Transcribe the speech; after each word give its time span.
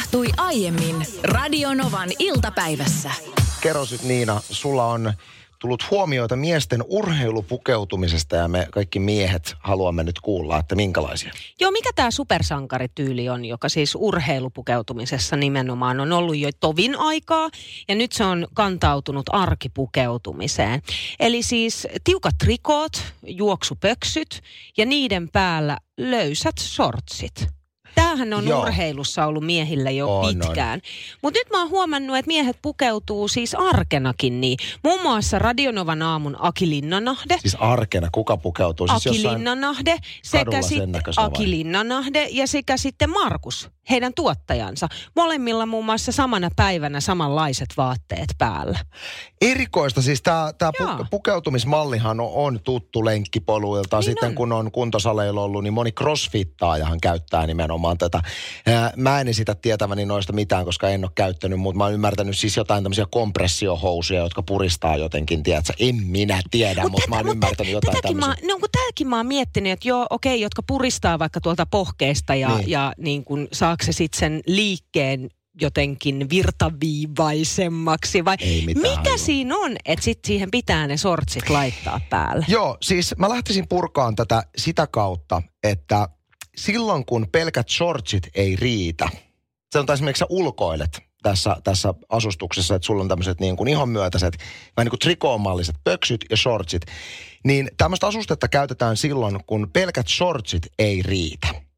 tapahtui 0.00 0.26
aiemmin 0.36 1.06
Radionovan 1.22 2.08
iltapäivässä. 2.18 3.10
Kerro 3.60 3.84
nyt 3.90 4.02
Niina, 4.02 4.40
sulla 4.50 4.84
on 4.84 5.12
tullut 5.58 5.90
huomioita 5.90 6.36
miesten 6.36 6.84
urheilupukeutumisesta 6.88 8.36
ja 8.36 8.48
me 8.48 8.68
kaikki 8.70 8.98
miehet 8.98 9.54
haluamme 9.58 10.04
nyt 10.04 10.20
kuulla, 10.20 10.58
että 10.58 10.74
minkälaisia. 10.74 11.32
Joo, 11.60 11.70
mikä 11.70 11.90
tämä 11.94 12.10
supersankarityyli 12.10 13.28
on, 13.28 13.44
joka 13.44 13.68
siis 13.68 13.94
urheilupukeutumisessa 13.94 15.36
nimenomaan 15.36 16.00
on 16.00 16.12
ollut 16.12 16.36
jo 16.36 16.50
tovin 16.60 16.96
aikaa 16.98 17.50
ja 17.88 17.94
nyt 17.94 18.12
se 18.12 18.24
on 18.24 18.48
kantautunut 18.54 19.26
arkipukeutumiseen. 19.32 20.82
Eli 21.20 21.42
siis 21.42 21.88
tiukat 22.04 22.34
trikoot, 22.44 22.92
juoksupöksyt 23.26 24.40
ja 24.76 24.86
niiden 24.86 25.28
päällä 25.28 25.78
löysät 25.98 26.58
sortsit. 26.58 27.59
Tämähän 27.94 28.32
on 28.32 28.48
Joo. 28.48 28.62
urheilussa 28.62 29.26
ollut 29.26 29.44
miehillä 29.46 29.90
jo 29.90 30.18
On, 30.18 30.26
pitkään. 30.26 30.80
Mutta 31.22 31.40
nyt 31.40 31.50
mä 31.50 31.58
oon 31.58 31.70
huomannut, 31.70 32.16
että 32.16 32.26
miehet 32.26 32.58
pukeutuu 32.62 33.28
siis 33.28 33.54
arkenakin 33.54 34.40
niin. 34.40 34.58
Muun 34.84 35.02
muassa 35.02 35.38
Radionovan 35.38 36.02
aamun 36.02 36.36
Aki 36.38 36.70
Linnanahde. 36.70 37.38
Siis 37.38 37.56
arkena, 37.60 38.08
kuka 38.12 38.36
pukeutuu? 38.36 38.88
Siis 38.88 39.06
Aki 39.06 39.28
Linnanahde 39.28 39.96
sekä 40.22 40.62
sitten? 40.62 41.02
Aki 41.16 41.50
Linnanahde 41.50 42.28
ja 42.30 42.46
sekä 42.46 42.76
sitten 42.76 43.10
Markus, 43.10 43.70
heidän 43.90 44.14
tuottajansa. 44.14 44.88
Molemmilla 45.16 45.66
muun 45.66 45.84
muassa 45.84 46.12
samana 46.12 46.50
päivänä 46.56 47.00
samanlaiset 47.00 47.68
vaatteet 47.76 48.28
päällä. 48.38 48.78
Erikoista, 49.40 50.02
siis 50.02 50.22
tämä 50.22 50.52
pu- 50.80 51.06
pukeutumismallihan 51.10 52.20
on, 52.20 52.30
on 52.34 52.60
tuttu 52.64 53.04
lenkkipoluilta. 53.04 53.96
Niin 53.96 54.04
Sitten 54.04 54.28
on. 54.28 54.34
kun 54.34 54.52
on 54.52 54.72
kuntosaleilla 54.72 55.42
ollut, 55.42 55.62
niin 55.62 55.72
moni 55.72 55.92
crossfittaajahan 55.92 57.00
käyttää 57.00 57.46
nimenomaan 57.46 57.79
tätä. 57.98 58.22
Ää, 58.66 58.92
Mä 58.96 59.20
en 59.20 59.28
esitä 59.28 59.54
tietäväni 59.54 60.04
noista 60.06 60.32
mitään, 60.32 60.64
koska 60.64 60.88
en 60.88 61.04
ole 61.04 61.10
käyttänyt, 61.14 61.60
mutta 61.60 61.78
mä 61.78 61.84
oon 61.84 61.92
ymmärtänyt 61.92 62.38
siis 62.38 62.56
jotain 62.56 62.82
tämmöisiä 62.84 63.06
kompressiohousuja, 63.10 64.20
jotka 64.20 64.42
puristaa 64.42 64.96
jotenkin, 64.96 65.42
tiedätkö? 65.42 65.72
En 65.78 65.94
minä 66.06 66.40
tiedä, 66.50 66.88
mutta 66.88 67.08
mä 67.08 67.16
oon 67.16 67.26
mut 67.26 67.34
ymmärtänyt 67.34 67.72
jotain 67.72 67.96
tätäkin 67.96 68.16
mä, 68.16 68.20
tämmöisiä. 68.26 68.48
no 68.48 68.58
kun 68.58 68.68
tämäkin 68.72 69.08
mä 69.08 69.16
oon 69.16 69.26
miettinyt, 69.26 69.72
että 69.72 69.88
joo, 69.88 70.06
okei, 70.10 70.40
jotka 70.40 70.62
puristaa 70.66 71.18
vaikka 71.18 71.40
tuolta 71.40 71.66
pohkeesta 71.66 72.34
ja, 72.34 72.56
Niin. 72.56 72.70
ja 72.70 72.92
niin 72.98 73.24
kun 73.24 73.48
saako 73.52 73.84
se 73.84 73.92
sitten 73.92 74.18
sen 74.20 74.40
liikkeen 74.46 75.28
jotenkin 75.60 76.30
virtaviivaisemmaksi 76.30 78.24
vai 78.24 78.36
mikä 78.66 78.88
hajua. 78.96 79.16
siinä 79.16 79.56
on, 79.56 79.76
että 79.84 80.04
sitten 80.04 80.26
siihen 80.26 80.50
pitää 80.50 80.86
ne 80.86 80.96
sortsit 80.96 81.50
laittaa 81.50 82.00
päälle? 82.10 82.44
Joo, 82.48 82.76
siis 82.82 83.14
mä 83.18 83.28
lähtisin 83.28 83.68
purkaan 83.68 84.16
tätä 84.16 84.42
sitä 84.56 84.86
kautta, 84.86 85.42
että 85.62 86.08
silloin 86.56 87.04
kun 87.04 87.26
pelkät 87.32 87.68
shortsit 87.68 88.28
ei 88.34 88.56
riitä, 88.56 89.08
sanotaan 89.72 89.94
esimerkiksi 89.94 90.18
sä 90.18 90.26
ulkoilet 90.28 91.00
tässä, 91.22 91.56
tässä 91.64 91.94
asustuksessa, 92.08 92.74
että 92.74 92.86
sulla 92.86 93.02
on 93.02 93.08
tämmöiset 93.08 93.40
niin 93.40 93.56
kuin 93.56 93.68
ihonmyötäiset, 93.68 94.36
vähän 94.76 94.84
niin 94.84 94.90
kuin 94.90 95.00
trikoomalliset 95.00 95.76
pöksyt 95.84 96.24
ja 96.30 96.36
shortsit, 96.36 96.82
niin 97.44 97.70
tämmöistä 97.76 98.06
asustetta 98.06 98.48
käytetään 98.48 98.96
silloin, 98.96 99.38
kun 99.46 99.70
pelkät 99.72 100.08
shortsit 100.08 100.66
ei 100.78 101.02
riitä 101.02 101.69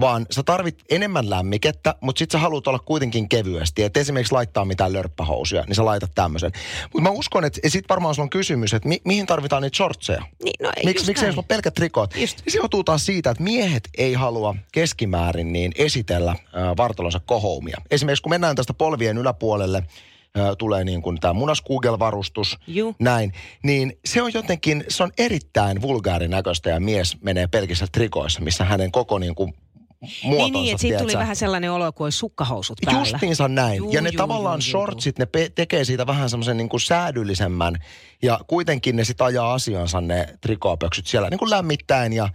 vaan 0.00 0.26
sä 0.30 0.42
tarvit 0.42 0.82
enemmän 0.90 1.30
lämmikettä, 1.30 1.94
mutta 2.00 2.18
sit 2.18 2.30
sä 2.30 2.38
haluat 2.38 2.66
olla 2.66 2.78
kuitenkin 2.78 3.28
kevyesti. 3.28 3.82
Et 3.82 3.96
esimerkiksi 3.96 4.32
laittaa 4.32 4.64
mitään 4.64 4.92
lörppähousuja, 4.92 5.64
niin 5.66 5.74
sä 5.74 5.84
laitat 5.84 6.10
tämmöisen. 6.14 6.52
Mutta 6.82 7.10
mä 7.10 7.10
uskon, 7.10 7.44
että 7.44 7.60
sit 7.68 7.84
varmaan 7.88 8.14
sulla 8.14 8.24
on 8.24 8.30
kysymys, 8.30 8.74
että 8.74 8.88
mi- 8.88 9.00
mihin 9.04 9.26
tarvitaan 9.26 9.62
niitä 9.62 9.76
shortseja? 9.76 10.22
Niin, 10.44 10.54
no 10.62 10.72
ei 10.76 10.84
Miksi, 10.84 11.00
just 11.00 11.06
miksi 11.06 11.26
ei 11.26 11.32
sulla 11.32 11.40
ole 11.40 11.46
pelkät 11.48 11.74
trikot? 11.74 12.16
Just. 12.16 12.42
Se 12.48 12.58
johtuu 12.58 12.84
taas 12.84 13.06
siitä, 13.06 13.30
että 13.30 13.42
miehet 13.42 13.88
ei 13.98 14.14
halua 14.14 14.54
keskimäärin 14.72 15.52
niin 15.52 15.72
esitellä 15.78 16.30
äh, 16.30 16.38
vartalonsa 16.76 17.20
kohoumia. 17.20 17.80
Esimerkiksi 17.90 18.22
kun 18.22 18.30
mennään 18.30 18.56
tästä 18.56 18.74
polvien 18.74 19.18
yläpuolelle, 19.18 19.82
tulee 20.58 20.84
niin 20.84 21.02
kuin 21.02 21.20
tämä 21.20 21.32
munaskuugelvarustus, 21.32 22.58
näin, 22.98 23.32
niin 23.62 23.98
se 24.04 24.22
on 24.22 24.30
jotenkin, 24.34 24.84
se 24.88 25.02
on 25.02 25.12
erittäin 25.18 25.82
vulgaarin 25.82 26.30
näköistä 26.30 26.70
ja 26.70 26.80
mies 26.80 27.16
menee 27.22 27.46
pelkissä 27.46 27.86
trikoissa, 27.92 28.40
missä 28.40 28.64
hänen 28.64 28.92
koko 28.92 29.18
niin 29.18 29.34
kuin 29.34 29.54
muotonsa, 30.22 30.44
Niin, 30.44 30.52
niin 30.52 30.70
että 30.72 30.80
siitä 30.80 30.98
tuli 30.98 31.12
vähän 31.12 31.36
sellainen 31.36 31.72
olo, 31.72 31.92
kuin 31.92 32.06
olisi 32.06 32.18
sukkahousut 32.18 32.78
päällä. 32.84 33.00
Justiinsa 33.00 33.48
näin. 33.48 33.76
Juu, 33.76 33.92
ja 33.92 34.00
ne 34.00 34.08
juu, 34.10 34.16
tavallaan 34.16 34.54
juu, 34.60 34.64
juu, 34.66 34.70
shortsit, 34.70 35.18
ne 35.18 35.26
pe- 35.26 35.52
tekee 35.54 35.84
siitä 35.84 36.06
vähän 36.06 36.30
semmoisen 36.30 36.56
niin 36.56 36.68
kuin 36.68 36.80
säädyllisemmän. 36.80 37.74
Ja 38.22 38.40
kuitenkin 38.46 38.96
ne 38.96 39.04
sitten 39.04 39.26
ajaa 39.26 39.54
asiansa 39.54 40.00
ne 40.00 40.26
trikoopöksyt 40.40 41.06
siellä 41.06 41.30
niin 41.30 41.38
kuin 41.38 41.50
lämmittäen 41.50 42.12
ja, 42.12 42.28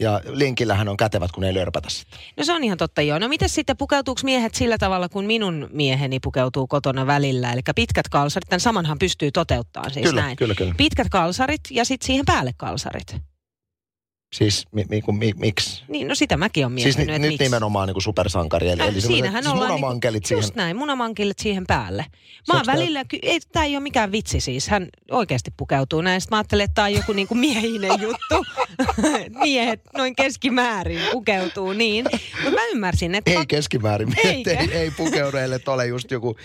ja 0.00 0.20
linkillähän 0.28 0.88
on 0.88 0.96
kätevät, 0.96 1.32
kun 1.32 1.40
ne 1.40 1.46
ei 1.48 1.54
lörpätä 1.54 1.90
sitä. 1.90 2.16
No 2.36 2.44
se 2.44 2.52
on 2.52 2.64
ihan 2.64 2.78
totta 2.78 3.02
joo. 3.02 3.18
No 3.18 3.28
miten 3.28 3.48
sitten 3.48 3.76
pukeutuuko 3.76 4.20
miehet 4.24 4.54
sillä 4.54 4.78
tavalla, 4.78 5.08
kun 5.08 5.24
minun 5.24 5.68
mieheni 5.72 6.20
pukeutuu 6.20 6.66
kotona 6.66 7.06
välillä? 7.06 7.52
Eli 7.52 7.60
pitkät 7.76 8.08
kalsarit, 8.08 8.48
tämän 8.48 8.60
samanhan 8.60 8.98
pystyy 8.98 9.32
toteuttamaan 9.32 9.92
siis 9.92 10.06
Kyllä, 10.08 10.22
näin. 10.22 10.36
kyllä, 10.36 10.54
kyllä. 10.54 10.74
Pitkät 10.76 11.08
kalsarit 11.10 11.60
ja 11.70 11.84
sitten 11.84 12.06
siihen 12.06 12.26
päälle 12.26 12.52
kalsarit. 12.56 13.16
Siis 14.34 14.66
mi, 14.72 14.84
mi, 14.88 15.02
mi, 15.18 15.32
miksi? 15.36 15.82
Niin, 15.88 16.08
no 16.08 16.14
sitä 16.14 16.36
mäkin 16.36 16.66
olen 16.66 16.78
Siis 16.78 16.84
miettinyt, 16.96 17.06
ni, 17.06 17.12
että 17.12 17.20
nyt 17.20 17.30
miksi. 17.30 17.44
nimenomaan 17.44 17.88
niin 17.88 17.94
kuin 17.94 18.02
supersankari. 18.02 18.68
Eli, 18.68 18.82
Äh, 18.82 18.88
eli 18.88 19.00
siinähän 19.00 19.42
siis 19.42 19.54
ollaan 19.54 19.70
munamankelit 19.72 20.14
niinku, 20.14 20.28
siihen. 20.28 20.42
Just 20.42 20.54
näin, 20.54 20.76
munamankelit 20.76 21.38
siihen 21.38 21.64
päälle. 21.66 22.06
Mä 22.48 22.54
oon 22.54 22.66
välillä, 22.66 23.04
ky- 23.04 23.18
ei, 23.22 23.40
tää 23.52 23.64
ei 23.64 23.76
ole 23.76 23.82
mikään 23.82 24.12
vitsi 24.12 24.40
siis, 24.40 24.68
hän 24.68 24.88
oikeasti 25.10 25.50
pukeutuu 25.56 26.00
näin. 26.00 26.20
Sitten 26.20 26.36
mä 26.36 26.38
ajattelin, 26.38 26.64
että 26.64 26.74
tää 26.74 26.84
on 26.84 26.92
joku 26.92 27.12
niinku 27.12 27.34
miehinen 27.34 27.90
juttu. 28.00 28.44
Miehet 29.42 29.80
noin 29.96 30.16
keskimäärin 30.16 31.00
pukeutuu 31.12 31.72
niin. 31.72 32.04
Mutta 32.44 32.50
mä 32.60 32.66
ymmärsin, 32.66 33.14
että... 33.14 33.30
Ei 33.30 33.46
keskimäärin. 33.46 34.14
Eikä. 34.24 34.50
ei, 34.50 34.72
ei 34.72 34.90
pukeudu, 34.90 35.36
että 35.36 35.70
ole 35.72 35.86
just 35.86 36.10
joku 36.10 36.36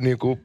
niin 0.00 0.18
kuin, 0.18 0.40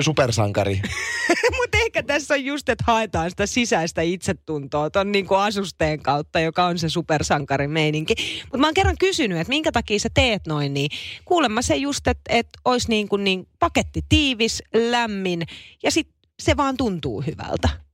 supersankari. 0.00 0.80
Mutta 1.58 1.78
ehkä 1.86 2.02
tässä 2.02 2.34
on 2.34 2.44
just, 2.44 2.68
että 2.68 2.84
haetaan 2.86 3.30
sitä 3.30 3.46
sisäistä 3.46 4.02
itsetuntoa 4.02 4.90
ton 4.90 5.12
niinku 5.12 5.34
asusteen 5.34 6.00
kautta, 6.02 6.15
joka 6.42 6.64
on 6.64 6.78
se 6.78 6.88
supersankarin 6.88 7.70
meininki. 7.70 8.14
Mutta 8.42 8.58
mä 8.58 8.66
oon 8.66 8.74
kerran 8.74 8.96
kysynyt, 9.00 9.38
että 9.38 9.48
minkä 9.48 9.72
takia 9.72 9.98
sä 9.98 10.08
teet 10.14 10.46
noin, 10.46 10.74
niin 10.74 10.90
kuulemma 11.24 11.62
se 11.62 11.76
just, 11.76 12.06
että 12.06 12.32
et 12.34 12.48
olisi 12.64 12.88
niin 12.88 13.08
kuin 13.08 13.24
niin 13.24 13.48
paketti 13.58 14.02
tiivis, 14.08 14.62
lämmin 14.90 15.42
ja 15.82 15.90
sit 15.90 16.08
se 16.42 16.56
vaan 16.56 16.76
tuntuu 16.76 17.20
hyvältä. 17.20 17.85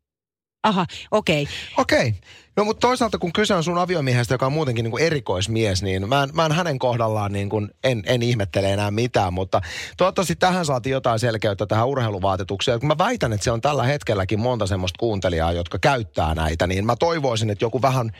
Aha, 0.63 0.87
okei. 1.11 1.43
Okay. 1.43 1.55
Okei. 1.77 2.15
No 2.57 2.65
mutta 2.65 2.81
toisaalta 2.81 3.19
kun 3.19 3.33
kyse 3.33 3.55
on 3.55 3.65
sun 3.65 3.79
aviomiehestä, 3.79 4.35
joka 4.35 4.47
on 4.47 4.53
muutenkin 4.53 4.83
niin 4.83 4.91
kuin 4.91 5.03
erikoismies, 5.03 5.83
niin 5.83 6.09
mä 6.09 6.23
en, 6.23 6.31
mä 6.33 6.47
en 6.47 6.53
hänen 6.53 6.79
kohdallaan 6.79 7.33
niin 7.33 7.49
kuin, 7.49 7.71
en, 7.85 8.03
en 8.07 8.23
ihmettele 8.23 8.73
enää 8.73 8.91
mitään, 8.91 9.33
mutta 9.33 9.61
toivottavasti 9.97 10.37
tähän 10.37 10.67
saatiin 10.67 10.93
jotain 10.93 11.19
selkeyttä 11.19 11.67
tähän 11.67 11.89
urheiluvaatetukseen. 11.89 12.81
Kun 12.81 12.89
mä 12.89 12.99
väitän, 12.99 13.33
että 13.33 13.45
se 13.45 13.51
on 13.51 13.61
tällä 13.61 13.83
hetkelläkin 13.83 14.41
monta 14.41 14.67
semmoista 14.67 14.99
kuuntelijaa, 14.99 15.53
jotka 15.53 15.79
käyttää 15.79 16.35
näitä, 16.35 16.67
niin 16.67 16.87
mä 16.87 16.97
toivoisin, 16.97 17.51
että 17.51 17.65
joku 17.65 17.83
vähän 17.83 18.13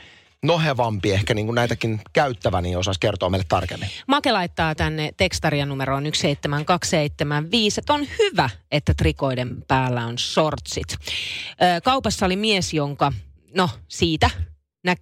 nohevampi 0.43 1.11
ehkä 1.11 1.33
niin 1.33 1.45
kuin 1.45 1.55
näitäkin 1.55 2.01
käyttävä, 2.13 2.61
niin 2.61 2.77
osaisi 2.77 2.99
kertoa 2.99 3.29
meille 3.29 3.45
tarkemmin. 3.49 3.89
Make 4.07 4.31
laittaa 4.31 4.75
tänne 4.75 5.11
tekstarian 5.17 5.69
numeroon 5.69 6.03
17275, 6.03 7.81
että 7.81 7.93
on 7.93 8.07
hyvä, 8.19 8.49
että 8.71 8.93
trikoiden 8.93 9.63
päällä 9.67 10.05
on 10.05 10.17
shortsit. 10.17 10.87
Ö, 10.91 11.81
kaupassa 11.83 12.25
oli 12.25 12.35
mies, 12.35 12.73
jonka, 12.73 13.13
no 13.55 13.69
siitä, 13.87 14.29
nä, 14.83 14.95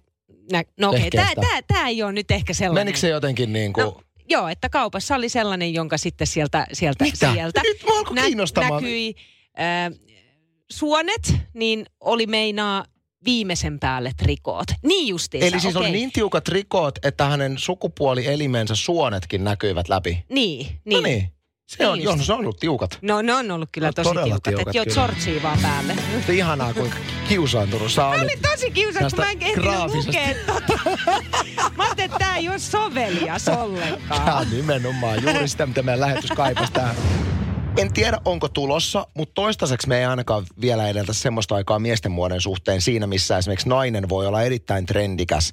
nä, 0.52 0.62
no 0.80 0.88
okei, 0.88 1.08
okay, 1.08 1.20
Vehkeestä. 1.20 1.40
tämä 1.40 1.62
tää 1.62 1.88
ei 1.88 2.02
ole 2.02 2.12
nyt 2.12 2.30
ehkä 2.30 2.54
sellainen. 2.54 2.86
Menikö 2.86 2.98
se 2.98 3.08
jotenkin 3.08 3.52
niin 3.52 3.72
kuin... 3.72 3.84
No, 3.84 4.00
joo, 4.28 4.48
että 4.48 4.68
kaupassa 4.68 5.14
oli 5.14 5.28
sellainen, 5.28 5.74
jonka 5.74 5.98
sitten 5.98 6.26
sieltä, 6.26 6.66
sieltä, 6.72 7.04
Mitä? 7.04 7.32
sieltä 7.32 7.60
Nyt 7.64 7.82
kiinnostamaan. 8.24 8.82
näkyi 8.82 9.14
äh, 9.60 9.98
suonet, 10.70 11.34
niin 11.54 11.86
oli 12.00 12.26
meinaa 12.26 12.84
viimeisen 13.24 13.78
päälle 13.80 14.10
trikoot. 14.16 14.66
Niin 14.82 15.08
justiinsa, 15.08 15.46
Eli 15.46 15.60
siis 15.60 15.76
okei. 15.76 15.88
oli 15.88 15.96
niin 15.96 16.12
tiukat 16.12 16.48
rikot, 16.48 16.98
että 17.04 17.24
hänen 17.24 17.58
sukupuolielimensä 17.58 18.74
suonetkin 18.74 19.44
näkyivät 19.44 19.88
läpi. 19.88 20.24
Niin, 20.28 20.66
No 20.66 20.72
niin. 20.84 21.02
niin. 21.02 21.32
Se 21.68 21.86
on, 21.86 21.98
Niin 21.98 22.04
joo, 22.04 22.12
just. 22.12 22.18
no 22.18 22.24
se 22.24 22.32
on 22.32 22.38
ollut 22.38 22.60
tiukat. 22.60 22.98
No 23.02 23.22
ne 23.22 23.34
on 23.34 23.50
ollut 23.50 23.68
kyllä 23.72 23.88
No, 23.88 23.92
tosi 23.92 24.08
todella 24.08 24.26
tiukat. 24.26 24.42
tiukat, 24.44 24.68
Että 24.68 24.78
joo, 24.78 24.84
kyllä. 24.84 24.94
shortsia 24.94 25.42
vaan 25.42 25.58
päälle. 25.62 25.94
Mutta 26.14 26.32
ihanaa, 26.32 26.74
kuinka 26.74 26.96
kiusaantunut 27.28 27.92
sä 27.92 28.02
Mä 28.02 28.08
olit. 28.08 28.22
olin 28.22 28.38
tosi 28.52 28.70
kiusattu, 28.70 29.16
kun 29.16 29.24
mä 29.24 29.30
en 29.30 29.38
Tästä 29.38 29.46
ehtinyt 29.50 29.70
graafisesta. 29.70 30.06
lukea 30.06 30.34
tota. 30.46 30.80
Mä 31.76 31.82
ajattelin, 31.84 32.10
että 32.12 32.18
tää 32.18 32.36
ei 32.36 32.48
ole 32.48 32.58
sovelias 32.58 33.48
ollenkaan. 33.48 34.38
on 34.46 34.50
nimenomaan 34.50 35.22
juuri 35.22 35.48
sitä, 35.48 35.66
mitä 35.66 35.82
meidän 35.82 36.00
lähetys 36.00 36.30
kaipasi 36.30 36.72
tähän. 36.72 36.96
En 37.78 37.92
tiedä, 37.92 38.18
onko 38.24 38.48
tulossa, 38.48 39.06
mutta 39.14 39.34
toistaiseksi 39.34 39.88
me 39.88 39.98
ei 39.98 40.04
ainakaan 40.04 40.46
vielä 40.60 40.88
edeltä 40.88 41.12
semmoista 41.12 41.54
aikaa 41.54 41.78
miesten 41.78 42.12
muodon 42.12 42.40
suhteen 42.40 42.80
siinä, 42.80 43.06
missä 43.06 43.38
esimerkiksi 43.38 43.68
nainen 43.68 44.08
voi 44.08 44.26
olla 44.26 44.42
erittäin 44.42 44.86
trendikäs 44.86 45.52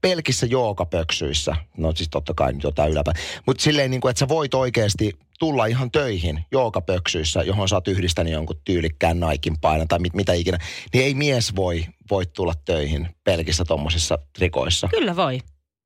pelkissä 0.00 0.46
jookapöksyissä. 0.46 1.56
No 1.76 1.92
siis 1.94 2.08
totta 2.08 2.34
kai 2.34 2.52
nyt 2.52 2.62
jotain 2.62 2.92
yläpä. 2.92 3.12
Mutta 3.46 3.62
silleen, 3.62 3.90
niin 3.90 4.00
kuin, 4.00 4.10
että 4.10 4.18
sä 4.18 4.28
voit 4.28 4.54
oikeasti 4.54 5.12
tulla 5.38 5.66
ihan 5.66 5.90
töihin 5.90 6.44
jookapöksyissä, 6.52 7.42
johon 7.42 7.68
sä 7.68 7.76
oot 7.76 7.88
yhdistänyt 7.88 8.32
jonkun 8.32 8.60
tyylikkään 8.64 9.20
naikin 9.20 9.60
painan 9.60 9.88
tai 9.88 9.98
mit, 9.98 10.14
mitä 10.14 10.32
ikinä. 10.32 10.58
Niin 10.94 11.04
ei 11.04 11.14
mies 11.14 11.56
voi, 11.56 11.86
voi 12.10 12.26
tulla 12.26 12.54
töihin 12.64 13.08
pelkissä 13.24 13.64
tommosissa 13.64 14.18
trikoissa. 14.32 14.88
Kyllä 14.88 15.16
voi. 15.16 15.38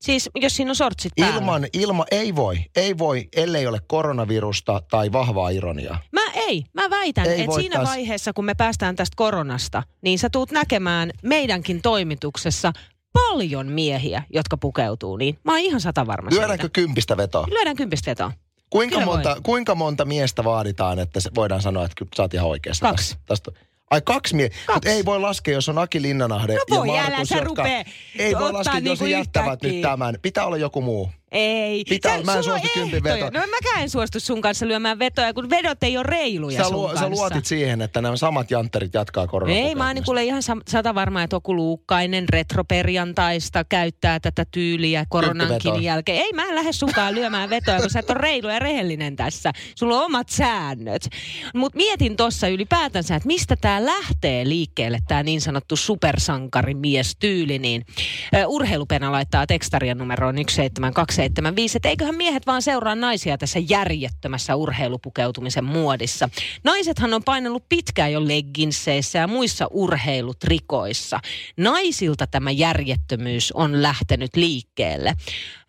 Siis 0.04 0.30
jos 0.34 0.56
siinä 0.56 0.70
on 0.70 0.76
sortsit 0.76 1.12
päällä. 1.20 1.36
Ilman, 1.36 1.66
ilma, 1.72 2.04
ei 2.10 2.36
voi, 2.36 2.58
ei 2.76 2.98
voi, 2.98 3.28
ellei 3.36 3.66
ole 3.66 3.78
koronavirusta 3.86 4.82
tai 4.90 5.12
vahvaa 5.12 5.50
ironiaa. 5.50 5.98
Mä 6.12 6.20
ei, 6.34 6.64
mä 6.74 6.90
väitän, 6.90 7.26
Ei 7.26 7.40
että 7.40 7.54
siinä 7.54 7.76
taas- 7.76 7.88
vaiheessa, 7.88 8.32
kun 8.32 8.44
me 8.44 8.54
päästään 8.54 8.96
tästä 8.96 9.14
koronasta, 9.16 9.82
niin 10.02 10.18
sä 10.18 10.28
tuut 10.30 10.50
näkemään 10.50 11.10
meidänkin 11.22 11.82
toimituksessa 11.82 12.72
paljon 13.12 13.66
miehiä, 13.66 14.22
jotka 14.34 14.56
pukeutuu 14.56 15.16
niin. 15.16 15.38
Mä 15.44 15.52
oon 15.52 15.60
ihan 15.60 15.80
sata 15.80 16.06
varma 16.06 16.30
Lyödäänkö 16.30 16.62
siitä. 16.64 16.68
kympistä 16.80 17.16
vetoa? 17.16 17.46
Lyödään 17.50 17.76
kympistä 17.76 18.10
vetoa. 18.10 18.32
Kuinka 18.70 18.94
Kyllä 18.94 19.06
voi. 19.06 19.14
monta, 19.14 19.36
kuinka 19.42 19.74
monta 19.74 20.04
miestä 20.04 20.44
vaaditaan, 20.44 20.98
että 20.98 21.20
voidaan 21.34 21.62
sanoa, 21.62 21.84
että 21.84 22.04
sä 22.16 22.22
oot 22.22 22.34
ihan 22.34 22.48
oikeassa 22.48 22.86
Kaksi. 22.86 23.16
tästä? 23.26 23.50
tästä. 23.52 23.64
Ai 23.94 24.02
kaksi 24.04 24.34
mutta 24.36 24.56
Kaksi. 24.66 24.90
ei 24.90 25.04
voi 25.04 25.20
laskea, 25.20 25.54
jos 25.54 25.68
on 25.68 25.78
Aki 25.78 26.02
Linnanahde 26.02 26.56
No 26.70 26.84
ja 26.84 27.00
älä 27.00 27.10
Markus, 27.10 27.30
jotka... 27.30 27.44
rupee 27.44 27.84
Ei 28.18 28.34
voi 28.34 28.52
laskea, 28.52 28.78
jos 28.78 29.00
niinku 29.00 29.04
jättävät 29.04 29.52
yhtäkkiä. 29.52 29.72
nyt 29.72 29.82
tämän. 29.82 30.18
Pitää 30.22 30.46
olla 30.46 30.56
joku 30.56 30.80
muu. 30.80 31.10
Ei. 31.34 31.84
Pitää- 31.88 32.18
Sä- 32.18 32.24
mä 32.24 32.34
en 32.36 32.44
suostu 32.44 32.68
kympin 32.74 33.02
vetoon. 33.04 33.32
No 33.32 33.40
mäkään 33.40 33.82
en 33.82 33.90
suostu 33.90 34.20
sun 34.20 34.40
kanssa 34.40 34.68
lyömään 34.68 34.98
vetoja, 34.98 35.34
kun 35.34 35.50
vedot 35.50 35.82
ei 35.82 35.96
ole 35.96 36.06
reiluja 36.08 36.62
Sä, 36.62 36.68
sun 36.68 36.86
kanssa. 36.86 37.04
sä 37.04 37.10
luotit 37.10 37.46
siihen, 37.46 37.82
että 37.82 38.02
nämä 38.02 38.16
samat 38.16 38.50
jantterit 38.50 38.94
jatkaa 38.94 39.26
korona. 39.26 39.52
Ei, 39.52 39.74
mä 39.74 39.86
oon 39.86 39.94
niin 39.94 40.04
kuule 40.04 40.24
ihan 40.24 40.42
sata 40.68 40.94
varma, 40.94 41.22
että 41.22 41.36
Oku 41.36 41.56
Luukkainen 41.56 42.28
retroperjantaista 42.28 43.64
käyttää 43.64 44.20
tätä 44.20 44.44
tyyliä 44.50 45.04
koronankin 45.08 45.82
jälkeen. 45.82 46.18
Ei, 46.18 46.32
mä 46.32 46.44
en 46.44 46.54
lähde 46.54 46.72
sunkaan 46.72 47.14
lyömään 47.14 47.50
vetoja, 47.50 47.80
kun 47.80 47.90
sä 47.90 47.98
et 47.98 48.10
ole 48.10 48.18
reilu 48.18 48.48
ja 48.48 48.58
rehellinen 48.58 49.16
tässä. 49.16 49.52
Sulla 49.74 49.98
on 49.98 50.04
omat 50.04 50.28
säännöt. 50.28 51.08
Mutta 51.54 51.76
mietin 51.76 52.16
tuossa 52.16 52.48
ylipäätänsä, 52.48 53.14
että 53.16 53.26
mistä 53.26 53.56
tämä 53.56 53.84
lähtee 53.86 54.48
liikkeelle, 54.48 54.98
tämä 55.08 55.22
niin 55.22 55.40
sanottu 55.40 55.76
supersankarimies 55.76 57.16
tyyli. 57.20 57.58
Niin, 57.58 57.84
urheilupena 58.46 59.12
laittaa 59.12 59.46
tekstarian 59.46 59.98
numeroon 59.98 60.38
17275, 61.24 61.76
että 61.76 61.88
eiköhän 61.88 62.14
miehet 62.14 62.46
vaan 62.46 62.62
seuraa 62.62 62.94
naisia 62.94 63.38
tässä 63.38 63.58
järjettömässä 63.68 64.56
urheilupukeutumisen 64.56 65.64
muodissa. 65.64 66.28
Naisethan 66.64 67.14
on 67.14 67.24
painellut 67.24 67.68
pitkään 67.68 68.12
jo 68.12 68.28
legginseissä 68.28 69.18
ja 69.18 69.26
muissa 69.26 69.66
urheilutrikoissa. 69.70 71.20
Naisilta 71.56 72.26
tämä 72.26 72.50
järjettömyys 72.50 73.52
on 73.52 73.82
lähtenyt 73.82 74.36
liikkeelle. 74.36 75.14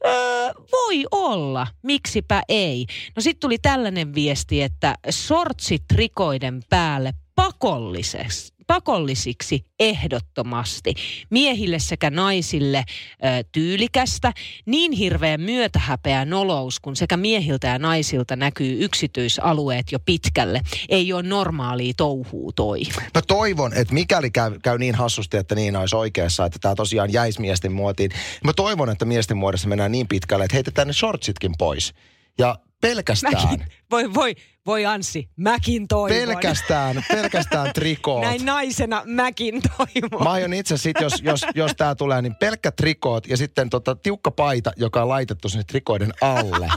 Öö, 0.05 0.53
voi 0.71 1.05
olla, 1.11 1.67
miksipä 1.83 2.41
ei. 2.49 2.85
No 3.15 3.21
sitten 3.21 3.39
tuli 3.39 3.57
tällainen 3.57 4.15
viesti, 4.15 4.61
että 4.61 4.95
sortsit 5.09 5.83
trikoiden 5.87 6.61
päälle 6.69 7.13
pakolliseksi 7.35 8.54
pakollisiksi 8.67 9.65
ehdottomasti. 9.79 10.93
Miehille 11.29 11.79
sekä 11.79 12.09
naisille 12.09 12.77
ö, 12.87 13.43
tyylikästä. 13.51 14.33
Niin 14.65 14.91
hirveä 14.91 15.37
myötähäpeä 15.37 16.25
nolous, 16.25 16.79
kun 16.79 16.95
sekä 16.95 17.17
miehiltä 17.17 17.67
ja 17.67 17.79
naisilta 17.79 18.35
näkyy 18.35 18.83
yksityisalueet 18.83 19.91
jo 19.91 19.99
pitkälle. 19.99 20.61
Ei 20.89 21.13
ole 21.13 21.23
normaalia 21.23 21.93
touhuu 21.97 22.51
toi. 22.51 22.81
Mä 23.15 23.21
toivon, 23.27 23.73
että 23.73 23.93
mikäli 23.93 24.31
käy, 24.31 24.59
käy 24.63 24.77
niin 24.77 24.95
hassusti, 24.95 25.37
että 25.37 25.55
niin 25.55 25.75
olisi 25.75 25.95
oikeassa, 25.95 26.45
että 26.45 26.59
tämä 26.61 26.75
tosiaan 26.75 27.13
jäisi 27.13 27.41
miesten 27.41 27.71
muotiin. 27.71 28.11
Mä 28.43 28.53
toivon, 28.53 28.89
että 28.89 29.05
miesten 29.05 29.37
muodossa 29.37 29.67
mennään 29.67 29.91
niin 29.91 30.07
pitkälle, 30.07 30.45
että 30.45 30.55
heitetään 30.55 30.87
ne 30.87 30.93
shortsitkin 30.93 31.51
pois. 31.57 31.93
Ja 32.37 32.59
pelkästään, 32.81 33.33
Mäkin, 33.33 33.65
voi, 33.91 34.13
voi, 34.13 34.35
voi 34.65 34.85
Anssi, 34.85 35.29
mäkin 35.35 35.87
toivon. 35.87 36.17
pelkästään, 36.17 37.03
pelkästään 37.09 37.73
trikoot. 37.73 38.21
Näin 38.21 38.45
naisena 38.45 39.01
mäkin 39.05 39.61
toivon. 39.77 40.23
Mä 40.23 40.31
aion 40.31 40.53
itse 40.53 40.77
sit, 40.77 40.97
jos, 41.01 41.13
jos, 41.21 41.45
jos 41.55 41.71
tää 41.77 41.95
tulee, 41.95 42.21
niin 42.21 42.35
pelkkä 42.35 42.71
trikoot 42.71 43.27
ja 43.27 43.37
sitten 43.37 43.69
tota, 43.69 43.95
tiukka 43.95 44.31
paita, 44.31 44.71
joka 44.77 45.01
on 45.01 45.09
laitettu 45.09 45.49
sinne 45.49 45.63
trikoiden 45.63 46.13
alle. 46.21 46.69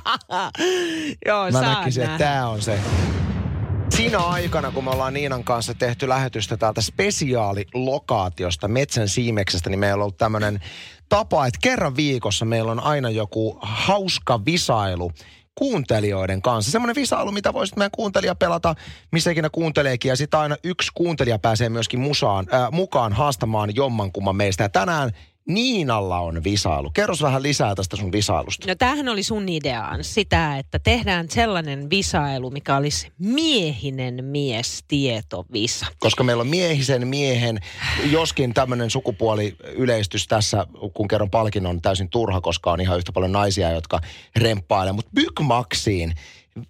Joo, 1.26 1.50
Mä 1.50 1.60
näkisin, 1.60 2.02
että 2.02 2.18
tää 2.18 2.48
on 2.48 2.62
se. 2.62 2.80
Siinä 3.96 4.18
aikana, 4.18 4.70
kun 4.70 4.84
me 4.84 4.90
ollaan 4.90 5.14
Niinan 5.14 5.44
kanssa 5.44 5.74
tehty 5.74 6.08
lähetystä 6.08 6.56
täältä 6.56 6.80
spesiaalilokaatiosta 6.80 8.68
Metsän 8.68 9.08
Siimeksestä, 9.08 9.70
niin 9.70 9.80
meillä 9.80 9.94
on 9.94 10.02
ollut 10.02 10.16
tämmöinen 10.16 10.60
tapa, 11.08 11.46
että 11.46 11.58
kerran 11.62 11.96
viikossa 11.96 12.44
meillä 12.44 12.72
on 12.72 12.80
aina 12.80 13.10
joku 13.10 13.58
hauska 13.62 14.44
visailu 14.44 15.12
kuuntelijoiden 15.58 16.42
kanssa. 16.42 16.72
Semmoinen 16.72 16.94
visailu, 16.96 17.32
mitä 17.32 17.52
voisi 17.52 17.74
meidän 17.76 17.90
kuuntelija 17.90 18.34
pelata, 18.34 18.74
missä 19.12 19.30
ikinä 19.30 19.50
kuunteleekin. 19.50 20.08
Ja 20.08 20.16
sitten 20.16 20.40
aina 20.40 20.56
yksi 20.64 20.90
kuuntelija 20.94 21.38
pääsee 21.38 21.68
myöskin 21.68 22.00
musaan, 22.00 22.46
äh, 22.54 22.72
mukaan 22.72 23.12
haastamaan 23.12 23.74
jommankumman 23.74 24.36
meistä. 24.36 24.64
Ja 24.64 24.68
tänään 24.68 25.10
Niinalla 25.48 26.18
on 26.18 26.44
visailu. 26.44 26.90
Kerros 26.90 27.22
vähän 27.22 27.42
lisää 27.42 27.74
tästä 27.74 27.96
sun 27.96 28.12
visailusta. 28.12 28.68
No 28.68 28.74
tämähän 28.74 29.08
oli 29.08 29.22
sun 29.22 29.48
ideaan 29.48 30.04
sitä, 30.04 30.58
että 30.58 30.78
tehdään 30.78 31.30
sellainen 31.30 31.90
visailu, 31.90 32.50
mikä 32.50 32.76
olisi 32.76 33.12
miehinen 33.18 34.24
mies 34.24 34.84
tietovisa. 34.88 35.86
koska 35.98 36.24
meillä 36.24 36.40
on 36.40 36.46
miehisen 36.46 37.08
miehen, 37.08 37.58
joskin 38.10 38.54
tämmöinen 38.54 38.90
sukupuoliyleistys 38.90 40.26
tässä, 40.26 40.66
kun 40.94 41.08
kerron 41.08 41.30
palkinnon, 41.30 41.70
on 41.70 41.82
täysin 41.82 42.10
turha, 42.10 42.40
koska 42.40 42.72
on 42.72 42.80
ihan 42.80 42.98
yhtä 42.98 43.12
paljon 43.12 43.32
naisia, 43.32 43.72
jotka 43.72 44.00
remppailee. 44.36 44.92
Mutta 44.92 45.10
Bygmaxiin 45.14 46.14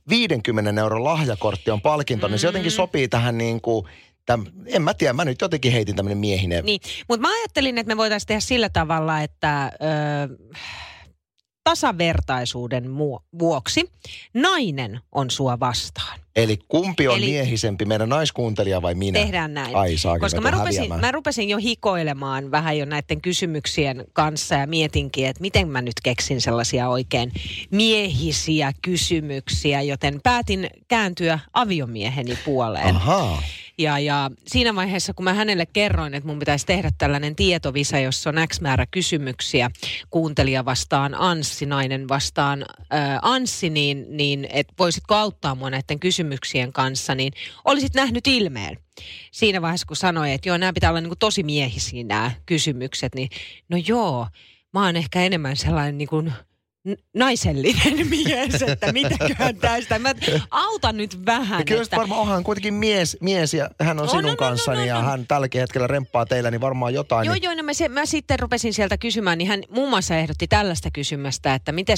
50 0.09 0.81
euron 0.81 1.05
lahjakortti 1.05 1.71
on 1.71 1.81
palkinto, 1.81 2.29
niin 2.29 2.39
se 2.39 2.47
jotenkin 2.47 2.71
sopii 2.71 3.09
tähän 3.09 3.39
niin 3.39 3.61
kuin, 3.61 3.87
täm, 4.29 4.47
en 4.67 4.83
mä 4.83 4.95
tiedä, 4.95 5.13
mä 5.13 5.25
nyt 5.25 5.41
jotenkin 5.41 5.73
heitin 5.73 5.97
tämmöinen 5.97 6.19
miehinen. 6.19 6.65
Niin, 6.65 6.81
mutta 7.09 7.29
mä 7.29 7.35
ajattelin, 7.41 7.79
että 7.79 7.89
me 7.95 7.97
voitaisiin 7.97 8.27
tehdä 8.27 8.41
sillä 8.41 8.69
tavalla, 8.69 9.21
että 9.23 9.73
ö, 9.75 10.59
tasavertaisuuden 11.65 12.85
vuoksi 13.39 13.91
nainen 14.35 15.01
on 15.13 15.31
sua 15.31 15.61
vastaan. 15.61 16.19
Eli 16.37 16.59
kumpi 16.69 17.09
on 17.09 17.17
Eli- 17.17 17.27
miehisempi, 17.27 17.85
meidän 17.85 18.09
naiskuuntelija 18.09 18.83
vai 18.83 18.95
minä? 18.95 19.21
Tehdään 19.21 19.55
näin. 19.55 19.77
Ai 19.77 19.95
Koska 20.21 20.41
mä 20.41 20.51
rupesin, 20.51 20.81
häviämään. 20.81 21.01
mä 21.01 21.13
rupesin 21.13 21.49
jo 21.49 21.59
hikoilemaan 21.59 22.51
vähän 22.51 22.79
jo 22.79 22.85
näiden 22.85 23.21
kysymyksien 23.21 24.05
kanssa 24.13 24.55
ja 24.55 24.67
mietinkin, 24.67 25.27
että 25.27 25.41
miten 25.41 25.69
mä 25.69 25.83
nyt 25.83 25.95
keksin 26.03 26.41
sellaisia 26.41 26.89
oikein 26.89 27.33
miehisiä 27.71 28.73
kysymyksiä, 28.83 29.83
joten 29.83 30.21
päätin 30.23 30.71
kääntyä 30.89 31.39
aviomieheni 31.53 32.39
puoleen. 32.45 32.97
Ahaa. 32.97 33.43
Ja, 33.79 33.99
ja 33.99 34.31
siinä 34.47 34.75
vaiheessa, 34.75 35.15
kun 35.15 35.25
mä 35.25 35.35
hänelle 35.35 35.67
kerroin, 35.67 36.15
että 36.15 36.27
mun 36.27 36.39
pitäisi 36.39 36.67
tehdä 36.67 36.91
tällainen 36.99 37.37
tietovisa, 37.37 37.99
jossa 37.99 38.31
on 38.31 38.37
X 38.49 38.61
määrä 38.61 38.87
kysymyksiä, 38.91 39.71
kuuntelija 40.11 40.65
vastaan 40.65 41.15
Anssi, 41.15 41.67
nainen 41.67 42.09
vastaan 42.09 42.67
ää, 42.91 43.19
Anssi, 43.23 43.71
niin, 43.71 44.07
niin 44.09 44.47
että 44.53 44.75
voisitko 44.79 45.15
auttaa 45.15 45.55
mua 45.55 45.71
näiden 45.71 46.01
kysymyksien 46.01 46.73
kanssa, 46.73 47.15
niin 47.15 47.33
olisit 47.65 47.95
nähnyt 47.95 48.27
ilmeen. 48.27 48.79
Siinä 49.33 49.63
vaiheessa, 49.63 49.87
kun 49.87 49.97
sanoi, 49.97 50.33
että 50.33 50.49
joo, 50.49 50.57
nämä 50.57 50.73
pitää 50.73 50.91
olla 50.91 51.01
niin 51.01 51.11
kuin 51.11 51.19
tosi 51.19 51.43
miehisiä 51.43 52.05
nämä 52.05 52.31
kysymykset, 52.47 53.15
niin 53.15 53.29
no 53.69 53.79
joo, 53.87 54.27
mä 54.75 54.85
oon 54.85 54.97
ehkä 54.97 55.23
enemmän 55.23 55.57
sellainen 55.57 55.99
niin 55.99 56.09
kuin 56.09 56.33
naisellinen 57.15 58.07
mies, 58.11 58.63
että 58.63 58.93
mitäköhän 58.93 59.57
tästä. 59.57 59.99
Mä 59.99 60.15
autan 60.51 60.97
nyt 60.97 61.27
vähän. 61.27 61.59
Ja 61.59 61.65
kyllä 61.65 61.83
että... 61.83 61.97
varmaan 61.97 62.21
onhan 62.21 62.45
kuitenkin 62.45 62.75
mies, 62.75 63.17
mies 63.21 63.55
ja 63.55 63.71
hän 63.81 64.01
on 64.01 64.09
sinun 64.09 64.25
no, 64.25 64.31
no, 64.31 64.37
kanssani 64.37 64.77
no, 64.79 64.83
no, 64.83 64.89
ja 64.89 64.95
no. 64.95 65.03
hän 65.03 65.27
tälläkin 65.27 65.61
hetkellä 65.61 65.87
remppaa 65.87 66.27
teillä, 66.27 66.51
niin 66.51 66.61
varmaan 66.61 66.95
jotain. 66.95 67.27
Joo, 67.27 67.35
niin... 67.35 67.43
joo, 67.43 67.55
no 67.55 67.63
mä, 67.63 67.73
se, 67.73 67.89
mä 67.89 68.07
sitten 68.07 68.39
rupesin 68.39 68.75
sieltä 68.75 68.99
kysymään, 68.99 69.39
niin 69.39 69.49
hän 69.49 69.63
muun 69.71 69.91
muassa 69.91 70.17
ehdotti 70.17 70.47
tällaista 70.49 70.89
kysymästä, 70.93 71.55
että 71.55 71.73
miten 71.73 71.97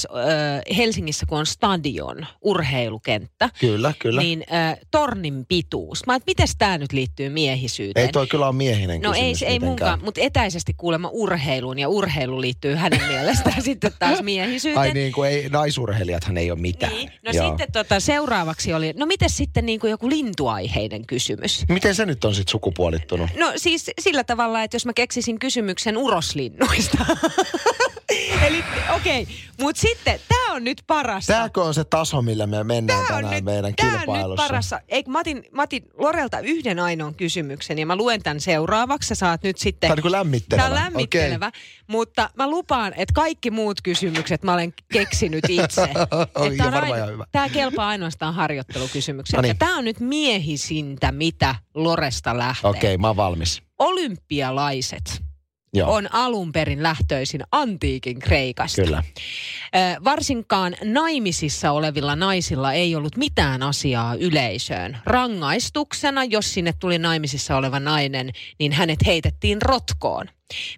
Helsingissä 0.77 1.27
kun 1.29 1.39
on 1.39 1.47
stadion, 1.47 2.27
urheilukenttä, 2.43 3.51
Kyllä, 3.61 3.93
kyllä. 3.99 4.21
niin 4.21 4.45
ö, 4.51 4.87
tornin 4.91 5.47
pituus. 5.49 6.07
Mä 6.07 6.19
miten 6.27 6.49
tämä 6.59 6.79
nyt 6.79 6.93
liittyy 6.93 7.29
miehisyyteen? 7.29 8.07
Ei 8.07 8.13
toi 8.13 8.27
kyllä 8.27 8.47
ole 8.47 8.55
miehinen 8.55 9.01
No 9.01 9.13
ei, 9.13 9.35
se- 9.35 9.47
ei 9.47 9.59
munkaan, 9.59 10.01
mutta 10.05 10.21
etäisesti 10.21 10.75
kuulemma 10.77 11.09
urheiluun 11.13 11.79
ja 11.79 11.89
urheilu 11.89 12.41
liittyy 12.41 12.75
hänen 12.75 13.01
mielestään 13.13 13.63
sitten 13.63 13.93
taas 13.99 14.23
miehisyyteen. 14.23 14.70
Ai 14.77 14.93
niin 14.93 15.13
kuin 15.13 15.31
ei, 15.31 15.49
naisurheilijathan 15.49 16.37
ei 16.37 16.51
ole 16.51 16.61
mitään. 16.61 16.93
Niin. 16.93 17.13
No 17.25 17.33
Joo. 17.33 17.49
sitten 17.49 17.73
tota, 17.73 18.01
seuraavaksi 18.01 18.75
oli, 18.75 18.93
no 18.97 19.07
miten 19.07 19.31
sitten 19.31 19.67
niin 19.67 19.81
kuin 19.81 19.91
joku 19.91 20.09
lintuaiheinen 20.09 21.07
kysymys? 21.07 21.65
Miten 21.69 21.95
se 21.95 22.07
nyt 22.07 22.25
on 22.25 22.35
sitten 22.35 22.51
sukupuolittunut? 22.51 23.31
No 23.37 23.53
siis 23.57 23.91
sillä 24.01 24.25
tavalla, 24.25 24.63
että 24.63 24.75
jos 24.75 24.87
mä 24.87 24.93
keksisin 24.93 25.39
kysymyksen 25.39 25.97
uroslinnuista. 25.97 27.07
Eli 28.47 28.65
okei, 28.97 29.23
okay. 29.23 29.35
mutta 29.61 29.81
sitten 29.81 30.21
tämä 30.29 30.55
on 30.55 30.65
nyt 30.65 30.83
parasta. 30.87 31.33
Tääkö 31.33 31.63
on 31.63 31.75
se 31.75 31.85
taso, 31.85 32.23
millä 32.23 32.47
me 32.47 32.65
mennään 32.65 33.07
Tää 33.07 33.17
on 33.17 33.23
tänään 33.23 33.35
nyt, 33.35 33.45
meidän 33.45 33.75
tää 33.77 33.87
on 33.87 33.93
nyt 33.93 34.01
kilpailussa? 34.01 34.47
parassa. 34.47 34.81
Eikö 34.89 35.11
mä 35.11 35.21
otin, 35.21 35.45
mä 35.53 35.63
otin 35.63 35.85
Lorelta 35.99 36.41
yhden 36.41 36.79
ainoan 36.79 37.15
kysymyksen 37.15 37.79
ja 37.79 37.87
mä 37.87 37.97
luen 37.97 38.23
tämän 38.23 38.41
seuraavaksi. 38.41 39.09
Sä 39.09 39.15
saat 39.15 39.43
nyt 39.43 39.59
sitten... 39.59 39.89
Tämä 39.89 39.99
on 39.99 40.03
niin 40.03 40.13
lämmittelevä. 40.13 40.69
Tämä 40.69 40.79
on 40.79 40.85
lämmittelevä, 40.85 41.47
okay. 41.47 41.61
mutta 41.87 42.31
mä 42.37 42.51
lupaan, 42.51 42.93
että 42.97 43.13
kaikki 43.15 43.51
muut 43.51 43.83
kysymykset 43.83 44.43
mä 44.43 44.53
olen 44.53 44.73
keksinyt 44.93 45.45
itse. 45.49 45.89
Tää 45.95 46.67
ja 46.67 46.73
varmaan 46.73 46.99
ihan 46.99 47.09
hyvä. 47.09 47.25
Tämä 47.33 47.49
kelpaa 47.49 47.89
ainoastaan 47.89 48.35
harjoittelukysymykset. 48.35 49.37
No 49.37 49.43
niin. 49.43 49.49
Ja 49.49 49.55
tämä 49.55 49.79
on 49.79 49.85
nyt 49.85 50.01
miehisintä, 50.01 51.13
mitä 51.13 51.55
Loresta 51.75 52.39
lähtee. 52.39 52.71
Okei, 52.71 52.95
okay, 52.95 52.97
mä 53.01 53.07
oon 53.07 53.17
valmis. 53.17 53.63
Olympialaiset 53.79 55.30
Joo. 55.75 55.95
on 55.95 56.15
alun 56.15 56.53
perin 56.53 56.83
lähtöisin 56.83 57.41
antiikin 57.53 58.19
Kreikasta. 58.19 58.83
Kyllä. 58.83 59.03
Ö, 59.77 60.05
varsinkaan 60.05 60.77
naimisissa 60.85 61.73
olevilla 61.73 62.17
naisilla 62.17 62.73
ei 62.73 62.95
ollut 62.95 63.17
mitään 63.17 63.63
asiaa 63.63 64.15
yleisöön. 64.15 64.99
Rangaistuksena, 65.07 66.25
jos 66.25 66.55
sinne 66.55 66.73
tuli 66.73 66.99
naimisissa 66.99 67.57
oleva 67.57 67.81
nainen, 67.81 68.31
niin 68.59 68.73
hänet 68.73 69.07
heitettiin 69.07 69.63
rotkoon. 69.63 70.27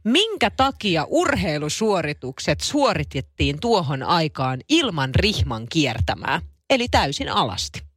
Minkä 0.05 0.51
takia 0.51 1.07
urheilusuoritukset 1.09 2.61
suoritettiin 2.61 3.61
tuohon 3.61 4.03
aikaan 4.03 4.61
ilman 4.69 5.15
rihman 5.15 5.67
kiertämää? 5.69 6.41
Eli 6.71 6.89
täysin 6.89 7.29
alasti. 7.29 7.92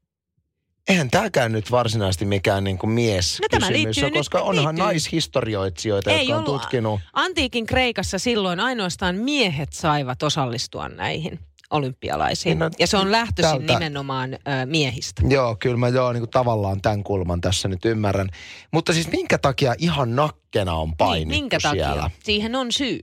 Eihän 0.89 1.09
tämäkään 1.09 1.51
nyt 1.51 1.71
varsinaisesti 1.71 2.25
mikään 2.25 2.63
niin 2.63 2.77
kuin 2.77 2.89
mies 2.89 3.39
No 3.41 3.47
tämä 3.51 3.67
kysymys 3.71 3.97
on, 3.97 4.03
nyt- 4.03 4.13
koska 4.13 4.41
onhan 4.41 4.65
liittyy. 4.65 4.83
naishistorioitsijoita, 4.85 6.11
Ei 6.11 6.17
jotka 6.27 6.35
on 6.35 6.47
ollut. 6.49 6.61
tutkinut. 6.61 6.99
Antiikin 7.13 7.65
Kreikassa 7.65 8.19
silloin 8.19 8.59
ainoastaan 8.59 9.15
miehet 9.15 9.73
saivat 9.73 10.23
osallistua 10.23 10.89
näihin 10.89 11.39
olympialaisiin. 11.69 12.59
No, 12.59 12.69
ja 12.79 12.87
se 12.87 12.97
on 12.97 13.11
lähtöisin 13.11 13.57
tältä- 13.59 13.73
nimenomaan 13.73 14.33
ö, 14.33 14.37
miehistä. 14.65 15.21
Joo, 15.29 15.55
kyllä 15.59 15.77
mä 15.77 15.87
joo, 15.87 16.13
niin 16.13 16.21
kuin 16.21 16.29
tavallaan 16.29 16.81
tämän 16.81 17.03
kulman 17.03 17.41
tässä 17.41 17.67
nyt 17.67 17.85
ymmärrän. 17.85 18.29
Mutta 18.73 18.93
siis 18.93 19.11
minkä 19.11 19.37
takia 19.37 19.75
ihan 19.77 20.15
nakkena 20.15 20.73
on 20.73 20.97
painittu 20.97 21.29
Niin, 21.31 21.43
minkä 21.43 21.59
takia? 21.61 21.85
siellä? 21.85 22.09
Siihen 22.23 22.55
on 22.55 22.71
syy. 22.71 22.99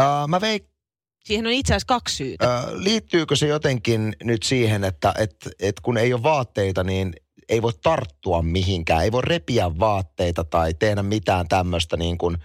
Uh, 0.00 0.28
mä 0.28 0.40
veik, 0.40 0.66
Siihen 1.24 1.46
on 1.46 1.52
itse 1.52 1.72
asiassa 1.72 1.86
kaksi 1.86 2.16
syytä. 2.16 2.64
uh, 2.64 2.78
liittyykö 2.80 3.36
se 3.36 3.46
jotenkin 3.46 4.16
nyt 4.24 4.42
siihen, 4.42 4.84
että 4.84 5.14
et, 5.18 5.36
et 5.60 5.80
kun 5.80 5.98
ei 5.98 6.12
ole 6.12 6.22
vaatteita, 6.22 6.84
niin 6.84 7.12
ei 7.48 7.62
voi 7.62 7.72
tarttua 7.82 8.42
mihinkään. 8.42 9.04
Ei 9.04 9.12
voi 9.12 9.22
repiä 9.22 9.78
vaatteita 9.78 10.44
tai 10.44 10.74
tehdä 10.74 11.02
mitään 11.02 11.48
tämmöistä 11.48 11.96
niin 11.96 12.18
kuin, 12.18 12.36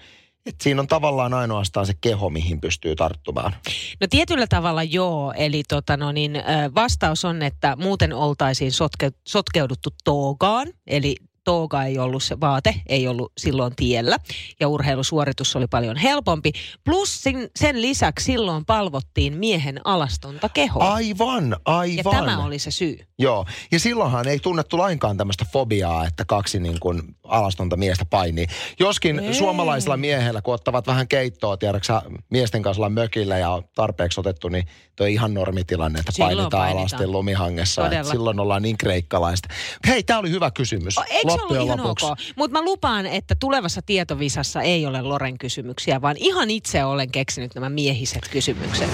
että 0.46 0.64
siinä 0.64 0.82
on 0.82 0.88
tavallaan 0.88 1.34
ainoastaan 1.34 1.86
se 1.86 1.94
keho, 2.02 2.30
mihin 2.30 2.62
pystyy 2.62 2.96
tarttumaan. 2.96 3.56
No 4.02 4.08
tietyllä 4.10 4.48
tavalla 4.48 4.84
joo, 4.84 5.34
eli 5.38 5.64
tota 5.68 5.98
no 5.98 6.12
niin, 6.12 6.36
ö, 6.36 6.42
vastaus 6.76 7.26
on, 7.26 7.42
että 7.42 7.76
muuten 7.76 8.14
oltaisiin 8.14 8.72
sotke, 8.72 9.12
sotkeuduttu 9.28 9.90
toogaan, 10.04 10.68
eli 10.88 11.16
tooga 11.48 11.84
ei 11.84 12.00
ollut 12.00 12.24
se 12.24 12.40
vaate, 12.40 12.76
ei 12.88 13.08
ollut 13.08 13.32
silloin 13.38 13.76
tiellä 13.76 14.18
ja 14.60 14.68
urheilusuoritus 14.68 15.56
oli 15.56 15.68
paljon 15.68 15.98
helpompi. 15.98 16.52
Plus 16.84 17.24
sen, 17.24 17.50
sen 17.56 17.82
lisäksi 17.82 18.26
silloin 18.26 18.66
palvottiin 18.66 19.34
miehen 19.34 19.82
alastonta 19.84 20.50
kehoa. 20.50 20.94
Aivan, 20.94 21.50
ja 21.50 21.58
aivan. 21.66 22.16
tämä 22.26 22.46
oli 22.46 22.60
se 22.60 22.72
syy. 22.72 23.00
Joo, 23.20 23.46
ja 23.72 23.80
silloinhan 23.80 24.28
ei 24.28 24.40
tunnettu 24.40 24.78
lainkaan 24.78 25.18
tämmöistä 25.18 25.46
fobiaa, 25.54 26.06
että 26.06 26.26
kaksi 26.26 26.60
niin 26.60 26.80
kuin 26.80 27.02
alastonta 27.24 27.78
miestä 27.78 28.06
painii. 28.06 28.48
Joskin 28.80 29.20
Ei. 29.20 29.34
suomalaisilla 29.34 29.98
miehillä, 29.98 30.42
kun 30.42 30.54
ottavat 30.54 30.88
vähän 30.88 31.08
keittoa, 31.08 31.58
tiedäksä, 31.58 32.02
miesten 32.30 32.62
kanssa 32.62 32.82
olla 32.82 32.90
mökillä 32.90 33.38
ja 33.38 33.50
on 33.50 33.64
tarpeeksi 33.76 34.20
otettu, 34.20 34.50
niin 34.50 34.68
tuo 34.96 35.06
ihan 35.06 35.34
normitilanne, 35.34 36.00
että 36.00 36.12
Silloin 36.12 36.36
painetaan, 36.36 36.62
painitaan. 36.62 36.80
alasti 36.80 37.08
lumihangessa. 37.08 37.82
Silloin 38.12 38.40
ollaan 38.40 38.62
niin 38.62 38.78
kreikkalaista. 38.78 39.50
Hei, 39.88 40.04
tämä 40.04 40.20
oli 40.20 40.30
hyvä 40.30 40.52
kysymys. 40.52 40.98
O, 40.98 41.04
Eikö 41.10 41.37
Loppujen 41.42 41.64
ihan 41.64 41.78
lopuksi. 41.84 42.06
ok? 42.06 42.18
Mutta 42.36 42.60
mä 42.60 42.66
lupaan, 42.66 43.06
että 43.06 43.36
tulevassa 43.40 43.82
tietovisassa 43.82 44.62
ei 44.62 44.86
ole 44.86 45.02
Loren 45.02 45.38
kysymyksiä, 45.38 46.02
vaan 46.02 46.16
ihan 46.20 46.50
itse 46.50 46.84
olen 46.84 47.12
keksinyt 47.12 47.56
nämä 47.56 47.70
miehiset 47.70 48.30
kysymykset. 48.30 48.90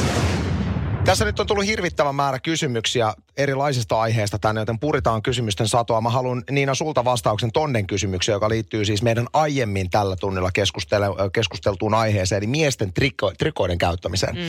Tässä 1.06 1.26
nyt 1.26 1.40
on 1.40 1.48
tullut 1.48 1.66
hirvittävä 1.66 2.14
määrä 2.14 2.40
kysymyksiä 2.40 3.14
erilaisista 3.38 4.00
aiheista 4.02 4.40
tänne, 4.40 4.62
joten 4.62 4.80
puritaan 4.80 5.22
kysymysten 5.22 5.68
satoa. 5.68 6.02
Mä 6.02 6.10
haluan 6.10 6.44
Niina 6.52 6.76
sulta 6.76 7.06
vastauksen 7.06 7.52
tonnen 7.52 7.88
kysymykseen, 7.88 8.34
joka 8.34 8.50
liittyy 8.50 8.86
siis 8.86 9.02
meidän 9.02 9.28
aiemmin 9.34 9.90
tällä 9.90 10.16
tunnilla 10.16 10.50
keskustele- 10.60 11.30
keskusteltuun 11.34 11.94
aiheeseen, 11.94 12.38
eli 12.38 12.48
miesten 12.48 12.94
triko- 12.94 13.34
trikoiden 13.38 13.78
käyttämiseen. 13.78 14.36
Mm. 14.36 14.42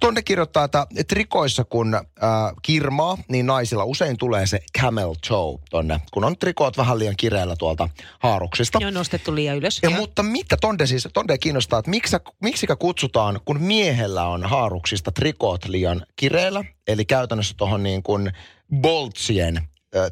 Tonne 0.00 0.22
kirjoittaa, 0.22 0.64
että 0.64 0.86
trikoissa 1.08 1.64
kun 1.64 1.94
äh, 1.94 2.02
kirmaa, 2.62 3.18
niin 3.28 3.46
naisilla 3.46 3.84
usein 3.84 4.16
tulee 4.18 4.46
se 4.46 4.60
camel 4.80 5.14
toe 5.28 5.58
tonne, 5.70 6.00
kun 6.12 6.24
on 6.24 6.38
trikoot 6.38 6.76
vähän 6.76 6.98
liian 6.98 7.16
kireellä 7.16 7.56
tuolta 7.56 7.88
haaruksista. 8.18 8.78
Ne 8.78 8.86
on 8.86 8.94
nostettu 8.94 9.34
liian 9.34 9.56
ylös. 9.56 9.78
Ja 9.82 9.90
mutta 9.90 10.22
mitä 10.22 10.56
Tonde 10.60 10.86
siis, 10.86 11.08
Tonde 11.14 11.38
kiinnostaa, 11.38 11.78
että 11.78 11.90
miksi, 11.90 12.16
miksikä 12.42 12.76
kutsutaan, 12.76 13.40
kun 13.44 13.60
miehellä 13.60 14.26
on 14.26 14.44
haaruksista 14.44 15.12
trikoot 15.12 15.68
liian 15.68 15.99
kireellä, 16.16 16.64
eli 16.88 17.04
käytännössä 17.04 17.54
tuohon 17.56 17.82
niin 17.82 18.02
kuin 18.02 18.32
boltsien, 18.80 19.60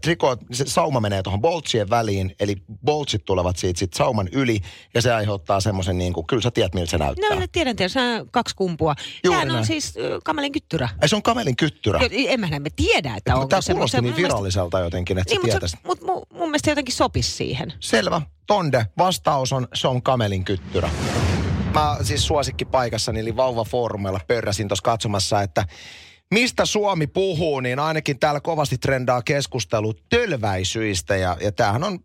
trikoot, 0.00 0.40
se 0.52 0.64
sauma 0.66 1.00
menee 1.00 1.22
tuohon 1.22 1.40
boltsien 1.40 1.90
väliin, 1.90 2.34
eli 2.40 2.56
boltsit 2.84 3.24
tulevat 3.24 3.56
siitä 3.56 3.78
sit 3.78 3.94
sauman 3.94 4.28
yli, 4.32 4.60
ja 4.94 5.02
se 5.02 5.12
aiheuttaa 5.12 5.60
semmoisen 5.60 5.98
niin 5.98 6.12
kuin, 6.12 6.26
kyllä 6.26 6.42
sä 6.42 6.50
tiedät 6.50 6.74
miltä 6.74 6.90
se 6.90 6.98
näyttää. 6.98 7.34
No, 7.34 7.40
no 7.40 7.46
tiedän, 7.52 7.76
tiedän, 7.76 7.90
se 7.90 8.00
on 8.00 8.28
kaksi 8.30 8.56
kumpua. 8.56 8.94
Juuri 9.24 9.40
Sehän 9.40 9.56
on 9.58 9.66
siis 9.66 9.94
kamelin 10.24 10.52
kyttyrä. 10.52 10.88
Ai 11.02 11.08
se 11.08 11.16
on 11.16 11.22
kamelin 11.22 11.56
kyttyrä. 11.56 11.98
Jo, 12.02 12.08
en 12.12 12.40
mä 12.40 12.46
me 12.58 12.70
tiedä, 12.76 13.14
että 13.16 13.34
onko 13.34 13.46
Tämä 13.48 13.60
se. 13.62 13.72
kuulosti 13.72 13.96
se- 13.96 14.00
niin 14.00 14.10
mun 14.10 14.16
mielestä- 14.16 14.34
viralliselta 14.34 14.80
jotenkin, 14.80 15.18
että 15.18 15.34
Niin, 15.34 15.40
sä 15.40 15.58
mutta 15.58 15.58
tietäisit. 15.58 15.80
se, 15.82 15.86
mut, 15.86 16.00
mun, 16.02 16.26
mun 16.38 16.48
mielestä 16.48 16.70
jotenkin 16.70 16.94
sopisi 16.94 17.30
siihen. 17.30 17.72
Selvä. 17.80 18.22
Tonde, 18.46 18.86
vastaus 18.98 19.52
on, 19.52 19.68
se 19.74 19.88
on 19.88 20.02
kamelin 20.02 20.44
kyttyrä. 20.44 20.90
Mä 21.74 21.96
siis 22.02 22.26
suosikkipaikassani, 22.26 23.20
eli 23.20 23.36
Vauva-foorumeilla 23.36 24.20
pörräsin 24.26 24.68
tuossa 24.68 24.82
katsomassa, 24.82 25.42
että 25.42 25.64
mistä 26.30 26.64
Suomi 26.64 27.06
puhuu, 27.06 27.60
niin 27.60 27.78
ainakin 27.78 28.18
täällä 28.18 28.40
kovasti 28.40 28.78
trendaa 28.78 29.22
keskustelu 29.22 29.94
tölväisyistä. 29.94 31.16
Ja, 31.16 31.36
ja 31.40 31.52
tämähän 31.52 31.84
on, 31.84 31.98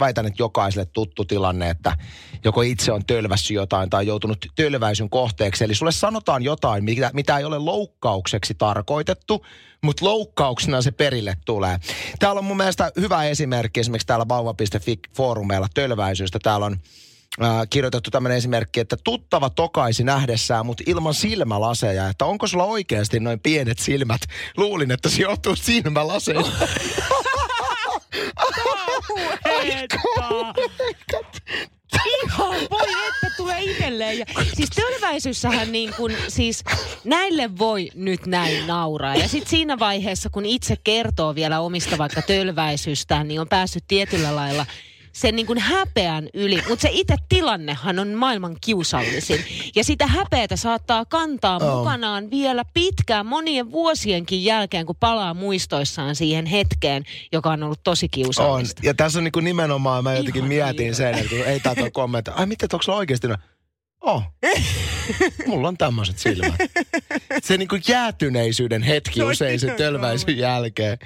väitän, 0.00 0.26
että 0.26 0.42
jokaiselle 0.42 0.86
tuttu 0.92 1.24
tilanne, 1.24 1.70
että 1.70 1.96
joko 2.44 2.62
itse 2.62 2.92
on 2.92 3.06
tölvässy 3.06 3.54
jotain 3.54 3.90
tai 3.90 4.06
joutunut 4.06 4.46
tölväisyn 4.56 5.10
kohteeksi. 5.10 5.64
Eli 5.64 5.74
sulle 5.74 5.92
sanotaan 5.92 6.42
jotain, 6.42 6.84
mitä, 6.84 7.10
mitä 7.14 7.38
ei 7.38 7.44
ole 7.44 7.58
loukkaukseksi 7.58 8.54
tarkoitettu, 8.54 9.46
mutta 9.82 10.04
loukkauksena 10.04 10.82
se 10.82 10.90
perille 10.90 11.36
tulee. 11.44 11.78
Täällä 12.18 12.38
on 12.38 12.44
mun 12.44 12.56
mielestä 12.56 12.92
hyvä 13.00 13.24
esimerkki 13.24 13.80
esimerkiksi 13.80 14.06
täällä 14.06 14.28
vauva.fi-foorumeilla 14.28 15.68
tölväisyystä. 15.74 16.38
Täällä 16.42 16.66
on 16.66 16.76
äh, 17.42 17.66
kirjoitettu 17.70 18.10
tämmöinen 18.10 18.38
esimerkki, 18.38 18.80
että 18.80 18.96
tuttava 19.04 19.50
tokaisi 19.50 20.04
nähdessään, 20.04 20.66
mutta 20.66 20.84
ilman 20.86 21.14
silmälaseja. 21.14 22.08
Että 22.08 22.24
onko 22.24 22.46
sulla 22.46 22.64
oikeasti 22.64 23.20
noin 23.20 23.40
pienet 23.40 23.78
silmät? 23.78 24.20
Luulin, 24.56 24.90
että 24.90 25.08
se 25.08 25.22
johtuu 25.22 25.56
silmälaseista. 25.56 26.68
Ihan 32.24 32.56
voi, 32.70 32.88
että 33.08 33.36
tulee 33.36 33.62
itselleen. 33.62 34.18
Ja, 34.18 34.24
siis 34.54 34.70
tölväisyssähän 34.70 35.72
niin 35.72 35.94
kuin, 35.96 36.16
siis 36.28 36.64
näille 37.04 37.58
voi 37.58 37.88
nyt 37.94 38.26
näin 38.26 38.66
nauraa. 38.66 39.14
Ja 39.14 39.28
sitten 39.28 39.50
siinä 39.50 39.78
vaiheessa, 39.78 40.30
kun 40.30 40.46
itse 40.46 40.76
kertoo 40.84 41.34
vielä 41.34 41.60
omista 41.60 41.98
vaikka 41.98 42.22
tölväisystään, 42.22 43.28
niin 43.28 43.40
on 43.40 43.48
päässyt 43.48 43.84
tietyllä 43.88 44.36
lailla 44.36 44.66
sen 45.20 45.36
niin 45.36 45.46
kuin 45.46 45.58
häpeän 45.58 46.28
yli. 46.34 46.62
Mutta 46.68 46.82
se 46.82 46.88
itse 46.92 47.16
tilannehan 47.28 47.98
on 47.98 48.08
maailman 48.08 48.56
kiusallisin. 48.60 49.44
Ja 49.74 49.84
sitä 49.84 50.06
häpeätä 50.06 50.56
saattaa 50.56 51.04
kantaa 51.04 51.58
Oo. 51.62 51.78
mukanaan 51.78 52.30
vielä 52.30 52.64
pitkään 52.74 53.26
monien 53.26 53.72
vuosienkin 53.72 54.44
jälkeen, 54.44 54.86
kun 54.86 54.96
palaa 55.00 55.34
muistoissaan 55.34 56.16
siihen 56.16 56.46
hetkeen, 56.46 57.04
joka 57.32 57.50
on 57.50 57.62
ollut 57.62 57.80
tosi 57.84 58.06
On. 58.06 58.10
kiusallista. 58.10 58.82
Ja 58.84 58.94
tässä 58.94 59.18
on 59.18 59.24
niin 59.24 59.32
kuin 59.32 59.44
nimenomaan, 59.44 60.04
mä 60.04 60.12
jotenkin 60.14 60.36
Ihan 60.36 60.48
mietin 60.48 60.78
hirveä. 60.86 60.94
sen, 60.94 61.14
että 61.14 61.28
kun 61.36 61.38
ei 61.46 61.60
täältä 61.60 61.90
kommentoida. 61.90 62.40
Ai 62.40 62.46
miten, 62.46 62.68
onko 62.72 62.82
sulla 62.82 62.98
oikeasti 62.98 63.28
no? 63.28 63.36
Oh. 64.00 64.22
Mulla 65.46 65.68
on 65.68 65.76
tämmöiset 65.76 66.18
silmät. 66.18 66.54
Se 67.42 67.56
niin 67.56 67.68
kuin 67.68 67.82
jäätyneisyyden 67.88 68.82
hetki 68.82 69.22
on 69.22 69.30
usein 69.30 69.60
se 69.60 69.66
ihan 69.66 69.78
tölväisyn 69.78 70.38
jälkeen. 70.38 70.98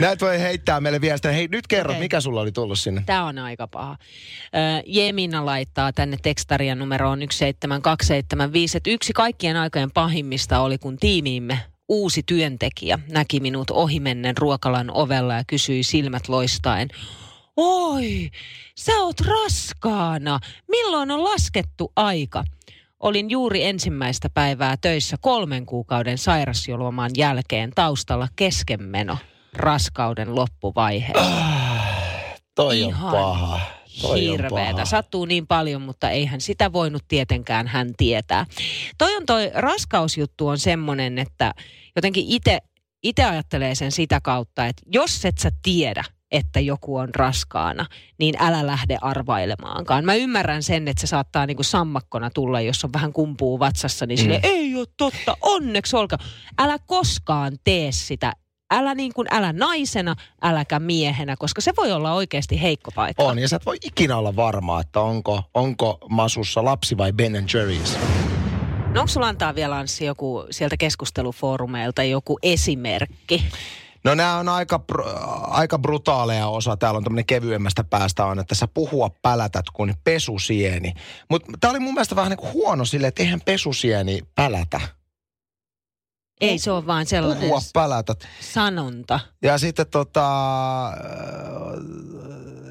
Näet 0.00 0.20
voi 0.20 0.40
heittää 0.40 0.80
meille 0.80 1.00
viestiä. 1.00 1.32
Hei 1.32 1.48
nyt 1.48 1.66
kerro, 1.66 1.90
Okei. 1.90 2.00
mikä 2.00 2.20
sulla 2.20 2.40
oli 2.40 2.52
tullut 2.52 2.78
sinne? 2.78 3.02
Tämä 3.06 3.24
on 3.24 3.38
aika 3.38 3.66
paha. 3.66 3.92
Ö, 3.92 4.82
Jemina 4.86 5.46
laittaa 5.46 5.92
tänne 5.92 6.16
tekstarian 6.22 6.78
numeroon 6.78 7.18
17275, 7.18 8.76
että 8.76 8.90
yksi 8.90 9.12
kaikkien 9.12 9.56
aikojen 9.56 9.90
pahimmista 9.90 10.60
oli, 10.60 10.78
kun 10.78 10.96
tiimiimme 10.96 11.58
uusi 11.88 12.22
työntekijä 12.26 12.98
näki 13.10 13.40
minut 13.40 13.70
ohimennen 13.70 14.36
ruokalan 14.36 14.90
ovella 14.90 15.34
ja 15.34 15.44
kysyi 15.46 15.82
silmät 15.82 16.28
loistaen. 16.28 16.88
Oi, 17.60 18.30
sä 18.76 18.92
oot 18.92 19.20
raskaana. 19.20 20.38
Milloin 20.68 21.10
on 21.10 21.24
laskettu 21.24 21.92
aika? 21.96 22.44
Olin 23.00 23.30
juuri 23.30 23.64
ensimmäistä 23.64 24.30
päivää 24.34 24.76
töissä 24.76 25.16
kolmen 25.20 25.66
kuukauden 25.66 26.18
sairasjoloman 26.18 27.10
jälkeen 27.16 27.70
taustalla 27.74 28.28
keskenmeno 28.36 29.18
raskauden 29.52 30.34
loppuvaiheessa. 30.34 31.32
Toi 32.54 32.82
on 32.82 32.88
Ihan 32.88 33.12
paha. 33.12 33.60
Toi 34.00 34.10
on 34.10 34.32
Hirveetä. 34.32 34.72
paha. 34.72 34.84
Sattuu 34.84 35.24
niin 35.24 35.46
paljon, 35.46 35.82
mutta 35.82 36.10
eihän 36.10 36.40
sitä 36.40 36.72
voinut 36.72 37.04
tietenkään 37.08 37.66
hän 37.66 37.94
tietää. 37.96 38.46
Toi 38.98 39.16
on 39.16 39.26
toi 39.26 39.50
raskausjuttu 39.54 40.48
on 40.48 40.58
semmonen, 40.58 41.18
että 41.18 41.54
jotenkin 41.96 42.24
itse 42.28 42.58
itse 43.02 43.24
ajattelee 43.24 43.74
sen 43.74 43.92
sitä 43.92 44.20
kautta, 44.22 44.66
että 44.66 44.82
jos 44.86 45.24
et 45.24 45.38
sä 45.38 45.50
tiedä, 45.62 46.04
että 46.30 46.60
joku 46.60 46.96
on 46.96 47.14
raskaana, 47.14 47.86
niin 48.18 48.34
älä 48.38 48.66
lähde 48.66 48.98
arvailemaankaan. 49.00 50.04
Mä 50.04 50.14
ymmärrän 50.14 50.62
sen, 50.62 50.88
että 50.88 51.00
se 51.00 51.06
saattaa 51.06 51.46
niinku 51.46 51.62
sammakkona 51.62 52.30
tulla, 52.30 52.60
jos 52.60 52.84
on 52.84 52.92
vähän 52.92 53.12
kumpuu 53.12 53.58
vatsassa, 53.58 54.06
niin 54.06 54.18
sille 54.18 54.34
Mm. 54.36 54.40
ei 54.42 54.76
ole 54.76 54.86
totta, 54.96 55.36
onneksi 55.42 55.96
olkaa. 55.96 56.18
Älä 56.58 56.78
koskaan 56.86 57.52
tee 57.64 57.92
sitä. 57.92 58.32
Älä 58.70 58.94
niin 58.94 59.12
kuin, 59.14 59.28
älä 59.30 59.52
naisena, 59.52 60.14
äläkä 60.42 60.78
miehenä, 60.80 61.36
koska 61.38 61.60
se 61.60 61.72
voi 61.76 61.92
olla 61.92 62.12
oikeasti 62.12 62.62
heikko 62.62 62.90
paikka. 62.94 63.22
On, 63.22 63.38
ja 63.38 63.48
sä 63.48 63.56
et 63.56 63.66
voi 63.66 63.76
ikinä 63.84 64.16
olla 64.16 64.36
varma, 64.36 64.80
että 64.80 65.00
onko, 65.00 65.42
onko 65.54 65.98
masussa 66.08 66.64
lapsi 66.64 66.96
vai 66.98 67.12
Ben 67.12 67.32
Jerry's. 67.34 67.98
No 68.94 69.00
onko 69.00 69.06
sulla 69.06 69.28
antaa 69.28 69.54
vielä 69.54 69.76
Anssi 69.76 70.04
joku 70.04 70.44
sieltä 70.50 70.76
keskustelufoorumeilta 70.76 72.02
joku 72.02 72.38
esimerkki? 72.42 73.44
No 74.08 74.14
nämä 74.14 74.38
on 74.38 74.48
aika, 74.48 74.80
aika 75.40 75.78
brutaaleja 75.78 76.46
osa. 76.48 76.76
Täällä 76.76 76.98
on 76.98 77.04
tämmöinen 77.04 77.26
kevyemmästä 77.26 77.84
päästä 77.84 78.24
on, 78.24 78.38
että 78.38 78.54
sä 78.54 78.68
puhua 78.68 79.10
pälätät 79.22 79.64
kuin 79.72 79.94
pesusieni. 80.04 80.94
Mutta 81.30 81.52
tämä 81.60 81.70
oli 81.70 81.80
mun 81.80 81.94
mielestä 81.94 82.16
vähän 82.16 82.30
niin 82.30 82.38
kuin 82.38 82.52
huono 82.52 82.84
silleen, 82.84 83.08
että 83.08 83.22
eihän 83.22 83.40
pesusieni 83.44 84.20
pälätä. 84.34 84.80
Ei 86.40 86.58
se 86.58 86.70
ole 86.70 86.86
vaan 86.86 87.06
sellainen 87.06 87.40
Puhua 87.48 87.60
pälätät. 87.72 88.28
sanonta. 88.40 89.20
Ja 89.42 89.58
sitten 89.58 89.86
tota, 89.86 90.26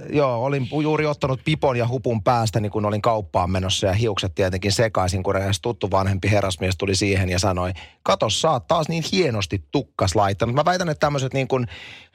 joo, 0.10 0.46
olin 0.46 0.70
juuri 0.82 1.06
ottanut 1.06 1.40
pipon 1.46 1.78
ja 1.78 1.88
hupun 1.88 2.24
päästä, 2.24 2.60
niin 2.60 2.72
kun 2.72 2.86
olin 2.86 3.02
kauppaan 3.02 3.52
menossa 3.52 3.88
ja 3.88 3.94
hiukset 3.94 4.36
tietenkin 4.36 4.72
sekaisin, 4.72 5.24
kun 5.24 5.36
eräs 5.36 5.62
tuttu 5.62 5.92
vanhempi 5.92 6.32
herrasmies 6.32 6.78
tuli 6.78 6.96
siihen 6.96 7.30
ja 7.30 7.40
sanoi, 7.40 7.74
kato 8.04 8.30
sä 8.30 8.52
oot 8.52 8.68
taas 8.68 8.90
niin 8.90 9.04
hienosti 9.12 9.64
tukkas 9.72 10.16
laittanut. 10.16 10.56
Mä 10.56 10.66
väitän, 10.66 10.90
että 10.90 11.06
tämmöiset 11.06 11.34
niin 11.34 11.48
kuin, 11.48 11.68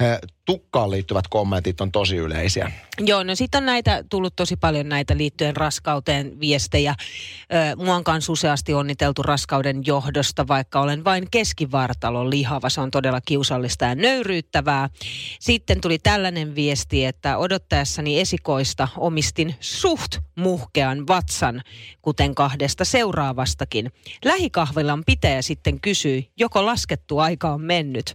äh, 0.03 0.19
tukkaan 0.45 0.91
liittyvät 0.91 1.29
kommentit 1.29 1.81
on 1.81 1.93
tosi 1.93 2.17
yleisiä. 2.17 2.73
Joo, 3.01 3.23
no 3.23 3.35
sitten 3.35 3.59
on 3.59 3.67
näitä, 3.67 4.05
tullut 4.11 4.37
tosi 4.37 4.57
paljon 4.57 4.89
näitä 4.89 5.17
liittyen 5.17 5.57
raskauteen 5.57 6.41
viestejä. 6.41 6.95
Mua 7.77 7.95
on 7.95 8.05
kanssa 8.05 8.33
useasti 8.33 8.75
onniteltu 8.75 9.23
raskauden 9.23 9.83
johdosta, 9.87 10.49
vaikka 10.49 10.81
olen 10.81 11.05
vain 11.05 11.29
keskivartalon 11.31 12.31
lihava. 12.31 12.69
Se 12.69 12.81
on 12.81 12.91
todella 12.91 13.21
kiusallista 13.21 13.85
ja 13.85 13.95
nöyryyttävää. 13.95 14.89
Sitten 15.41 15.81
tuli 15.81 15.99
tällainen 15.99 16.55
viesti, 16.55 17.05
että 17.05 17.39
odottaessani 17.39 18.21
esikoista 18.21 18.89
omistin 18.97 19.55
suht 19.61 20.19
muhkean 20.35 21.07
vatsan, 21.07 21.63
kuten 22.03 22.35
kahdesta 22.35 22.85
seuraavastakin. 22.85 23.93
Lähikahvilan 24.25 25.03
pitäjä 25.07 25.43
sitten 25.43 25.81
kysyi, 25.81 26.31
joko 26.37 26.67
laskettu 26.67 27.19
aika 27.19 27.53
on 27.53 27.61
mennyt. 27.61 28.15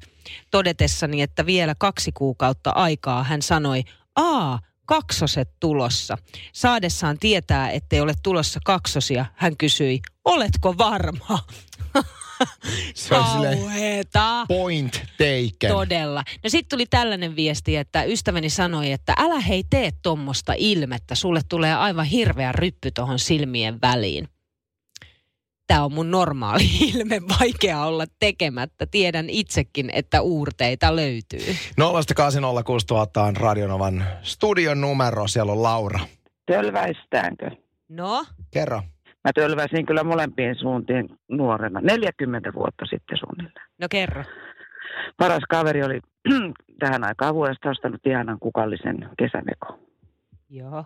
Todetessani, 0.51 1.21
että 1.21 1.45
vielä 1.45 1.75
kaksi 1.79 2.11
kuukautta 2.11 2.69
aikaa, 2.69 3.23
hän 3.23 3.41
sanoi, 3.41 3.83
aa, 4.15 4.59
kaksoset 4.85 5.49
tulossa. 5.59 6.17
Saadessaan 6.53 7.17
tietää, 7.19 7.69
ettei 7.71 8.01
ole 8.01 8.13
tulossa 8.23 8.59
kaksosia, 8.65 9.25
hän 9.35 9.57
kysyi, 9.57 10.01
oletko 10.25 10.77
varma? 10.77 11.39
Se 12.95 13.09
Kauheeta. 13.09 14.45
point 14.47 14.93
taken. 14.93 15.71
Todella. 15.75 16.23
No 16.43 16.49
sitten 16.49 16.77
tuli 16.77 16.85
tällainen 16.85 17.35
viesti, 17.35 17.75
että 17.75 18.03
ystäväni 18.03 18.49
sanoi, 18.49 18.91
että 18.91 19.13
älä 19.17 19.39
hei 19.39 19.63
tee 19.69 19.91
tuommoista 20.03 20.53
ilmettä. 20.57 21.15
Sulle 21.15 21.41
tulee 21.49 21.75
aivan 21.75 22.05
hirveä 22.05 22.51
ryppy 22.51 22.91
tuohon 22.91 23.19
silmien 23.19 23.81
väliin. 23.81 24.27
Tämä 25.67 25.83
on 25.83 25.93
mun 25.93 26.11
normaali 26.11 26.63
ilme, 26.93 27.21
vaikea 27.39 27.79
olla 27.81 28.05
tekemättä. 28.19 28.85
Tiedän 28.91 29.29
itsekin, 29.29 29.89
että 29.93 30.21
uurteita 30.21 30.95
löytyy. 30.95 31.53
0806000 31.81 33.19
on 33.27 33.37
Radionovan 33.37 34.03
studion 34.21 34.81
numero, 34.81 35.27
siellä 35.27 35.51
on 35.51 35.63
Laura. 35.63 35.99
Tölväistäänkö? 36.45 37.51
No, 37.89 38.25
Kerro. 38.51 38.81
Mä 39.23 39.31
tölväsin 39.35 39.85
kyllä 39.85 40.03
molempien 40.03 40.55
suuntiin 40.55 41.09
nuorena, 41.29 41.81
40 41.81 42.53
vuotta 42.53 42.85
sitten 42.85 43.17
suunnilleen. 43.17 43.67
no 43.81 43.87
kerro. 43.91 44.23
Paras 45.17 45.43
kaveri 45.49 45.83
oli 45.83 45.99
tähän 46.79 47.03
aikaan 47.03 47.35
vuodesta 47.35 47.69
ostanut 47.69 48.05
ihanan 48.05 48.39
kukallisen 48.39 49.09
kesämekon. 49.19 49.79
Joo. 50.49 50.85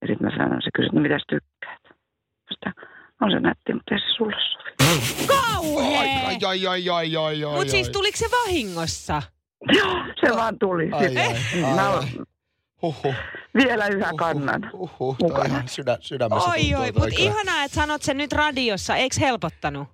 Ja 0.00 0.06
sitten 0.06 0.26
mä 0.26 0.36
sanoin, 0.36 0.62
se 0.62 0.70
kysyi, 0.74 0.86
että 0.86 0.96
no 0.96 1.02
mitäs 1.02 1.22
tykkäät? 1.28 1.82
Sitä, 2.54 2.72
on 3.20 3.30
se 3.30 3.40
nätti, 3.40 3.74
mutta 3.74 3.94
ei 3.94 4.00
se 4.00 4.06
sulle 4.16 4.36
sovi. 4.52 5.26
Kauhea! 5.26 6.00
Ai, 6.00 6.38
ai, 6.44 6.66
ai, 6.66 6.90
ai, 6.90 7.16
ai, 7.16 7.44
ai, 7.44 7.56
Mutta 7.56 7.70
siis 7.70 7.88
tuliko 7.88 8.16
se 8.16 8.26
vahingossa? 8.30 9.22
Joo, 9.72 9.96
se 10.20 10.36
vaan 10.36 10.58
tuli. 10.58 10.90
Ai, 10.92 11.06
ai, 11.06 11.36
ai, 11.64 11.78
ai. 11.78 12.26
Huhhuh. 12.82 13.14
vielä 13.54 13.86
yhä 13.86 14.10
kannan. 14.16 14.70
Uhuh, 14.72 15.16
mukana. 15.22 15.38
toi 15.38 15.46
ihan 15.46 15.68
sydä, 15.68 15.96
sydämessä 16.00 16.50
Oi, 16.50 16.74
oi, 16.74 16.92
mutta 16.92 17.16
ihanaa, 17.18 17.64
että 17.64 17.74
sanot 17.74 18.02
sen 18.02 18.16
nyt 18.16 18.32
radiossa. 18.32 18.96
Eikö 18.96 19.16
helpottanut? 19.20 19.88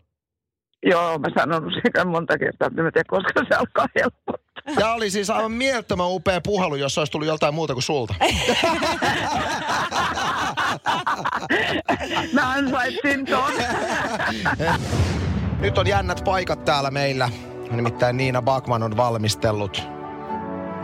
Joo, 0.86 1.18
mä 1.18 1.28
sanonut 1.38 1.72
sitä 1.84 2.04
monta 2.04 2.38
kertaa, 2.38 2.66
että 2.66 2.82
mä 2.82 2.90
tiedän, 2.90 3.06
koska 3.06 3.44
se 3.48 3.54
alkaa 3.54 3.86
helpottaa. 3.94 4.41
Tämä 4.74 4.94
oli 4.94 5.10
siis 5.10 5.30
aivan 5.30 5.52
mielettömän 5.52 6.06
upea 6.10 6.40
puhelu, 6.40 6.76
jos 6.76 6.98
olisi 6.98 7.12
tullut 7.12 7.28
joltain 7.28 7.54
muuta 7.54 7.72
kuin 7.72 7.82
sulta. 7.82 8.14
Mä 12.32 12.50
ansaitsin 12.50 13.26
ton. 13.26 13.52
Nyt 15.60 15.78
on 15.78 15.86
jännät 15.86 16.24
paikat 16.24 16.64
täällä 16.64 16.90
meillä. 16.90 17.30
Nimittäin 17.70 18.16
Niina 18.16 18.42
Bakman 18.42 18.82
on 18.82 18.96
valmistellut. 18.96 19.82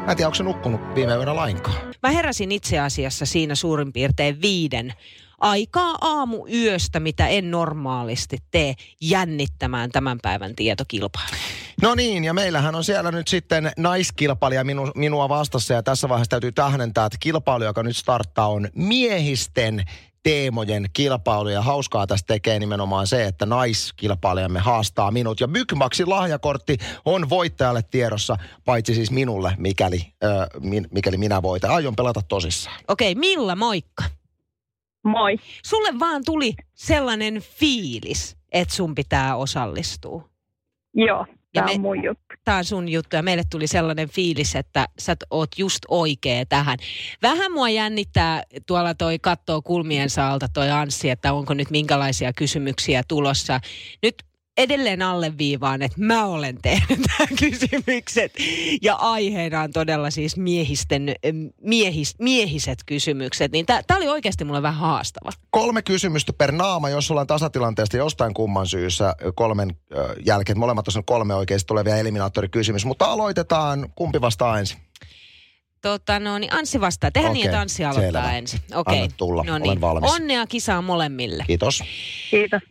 Mä 0.07 0.13
en 0.13 0.17
tiedä, 0.17 0.27
onko 0.29 0.35
se 0.35 0.43
nukkunut 0.43 0.81
viime 0.95 1.15
yönä 1.15 1.37
lainkaan. 1.37 1.77
Mä 2.03 2.11
heräsin 2.11 2.53
itse 2.53 2.79
asiassa 2.79 3.27
siinä 3.27 3.55
suurin 3.55 3.93
piirtein 3.93 4.43
viiden 4.43 4.93
aikaa 5.41 5.99
aamu 6.01 6.47
yöstä, 6.47 7.01
mitä 7.01 7.29
en 7.29 7.51
normaalisti 7.51 8.39
tee, 8.51 8.75
jännittämään 9.01 9.91
tämän 9.91 10.19
päivän 10.23 10.57
tietokilpailu. 10.57 11.37
No 11.83 11.95
niin, 11.95 12.25
ja 12.25 12.35
meillähän 12.35 12.75
on 12.75 12.85
siellä 12.85 13.11
nyt 13.11 13.29
sitten 13.29 13.73
naiskilpailija 13.77 14.65
minu, 14.65 14.91
minua 14.95 15.29
vastassa. 15.29 15.75
Ja 15.75 15.83
tässä 15.83 16.09
vaiheessa 16.09 16.31
täytyy 16.31 16.53
tähdentää, 16.53 17.07
että 17.07 17.19
kilpailu, 17.21 17.65
joka 17.65 17.83
nyt 17.83 17.97
starttaa, 17.97 18.49
on 18.49 18.69
miehisten 18.75 19.85
teemojen 20.23 20.87
kilpailu. 20.93 21.49
Ja 21.49 21.63
hauskaa 21.63 22.07
tästä 22.07 22.27
tekee 22.27 22.59
nimenomaan 22.59 23.07
se, 23.07 23.25
että 23.25 23.47
naiskilpailijamme 23.47 24.61
haastaa 24.61 25.11
minut. 25.11 25.41
Ja 25.41 25.49
Bygmaxin 25.49 26.11
lahjakortti 26.11 26.79
on 27.05 27.29
voittajalle 27.29 27.83
tiedossa, 27.83 28.37
paitsi 28.65 28.95
siis 28.95 29.11
minulle, 29.11 29.55
mikäli, 29.59 30.13
ö, 30.25 30.47
min, 30.61 30.89
mikäli 30.91 31.17
minä 31.17 31.43
voitan. 31.43 31.71
Aion 31.71 31.97
pelata 31.97 32.23
tosissaan. 32.29 32.81
Okei, 32.89 33.15
Milla, 33.15 33.57
moikka. 33.57 34.05
Moi. 35.05 35.37
Sulle 35.65 35.99
vaan 35.99 36.23
tuli 36.25 36.55
sellainen 36.75 37.43
fiilis, 37.43 38.37
että 38.53 38.75
sun 38.75 38.95
pitää 38.95 39.37
osallistua. 39.37 40.29
Joo, 40.95 41.27
tämä 41.53 41.71
on 41.71 41.81
mun 41.81 42.05
juttu. 42.05 42.25
Tämä 42.45 42.59
on 42.59 42.65
sun 42.65 42.89
juttu 42.89 43.17
ja 43.17 43.23
meille 43.23 43.43
tuli 43.51 43.67
sellainen 43.67 44.09
fiilis, 44.09 44.57
että 44.57 44.87
sä 44.99 45.17
oot 45.31 45.49
just 45.59 45.79
oikea 45.89 46.47
tähän. 46.47 46.79
Vähän 47.23 47.53
mua 47.53 47.69
jännittää 47.69 48.43
tuolla 48.67 48.95
toi 48.95 49.19
kattoo 49.19 49.63
kulmien 49.63 50.11
saalta 50.11 50.49
toi 50.49 50.71
Anssi, 50.71 51.11
että 51.11 51.33
onko 51.33 51.55
nyt 51.55 51.71
minkälaisia 51.71 52.33
kysymyksiä 52.33 53.03
tulossa. 53.09 53.61
Nyt 54.03 54.15
edelleen 54.59 55.03
alleviivaan, 55.03 55.83
että 55.83 55.97
mä 56.01 56.27
olen 56.27 56.59
tehnyt 56.63 56.99
nämä 57.09 57.29
kysymykset. 57.39 58.33
Ja 58.83 58.95
aiheena 58.95 59.61
on 59.61 59.73
todella 59.73 60.11
siis 60.11 60.37
miehisten, 60.37 61.15
miehis, 61.63 62.15
miehiset 62.19 62.79
kysymykset. 62.87 63.53
Niin 63.53 63.67
tämä 63.67 63.97
oli 63.97 64.09
oikeasti 64.09 64.45
mulle 64.45 64.63
vähän 64.63 64.81
haastava. 64.81 65.31
Kolme 65.51 65.83
kysymystä 65.83 66.33
per 66.33 66.53
naama, 66.53 66.89
jos 66.89 67.11
ollaan 67.11 67.27
tasatilanteesta 67.27 67.97
jostain 67.97 68.35
kumman 68.35 68.67
syyssä 68.67 69.15
kolmen 69.35 69.77
ö, 69.93 70.15
jälkeen. 70.27 70.59
Molemmat 70.59 70.89
on 70.97 71.05
kolme 71.05 71.35
oikeasti 71.35 71.67
tulevia 71.67 71.97
eliminaattorikysymys, 71.97 72.85
mutta 72.85 73.07
aloitetaan. 73.07 73.89
Kumpi 73.95 74.21
vastaa 74.21 74.59
ensin? 74.59 74.79
Tota, 75.83 76.21
no 76.21 76.39
niin, 76.39 76.55
Anssi 76.55 76.81
vastaa. 76.81 77.11
Tehdään 77.11 77.35
niin, 77.35 77.47
että 77.47 77.61
Anssi 77.61 77.85
aloittaa 77.85 78.23
selvä. 78.23 78.39
ensin. 78.39 78.61
Okei. 78.75 79.03
Anna 79.03 79.15
tulla, 79.17 79.45
no 79.45 79.53
olen 79.53 79.63
niin. 79.63 79.81
valmis. 79.81 80.11
Onnea 80.13 80.47
kisaan 80.47 80.85
molemmille. 80.85 81.45
Kiitos. 81.47 81.83
Kiitos. 82.31 82.63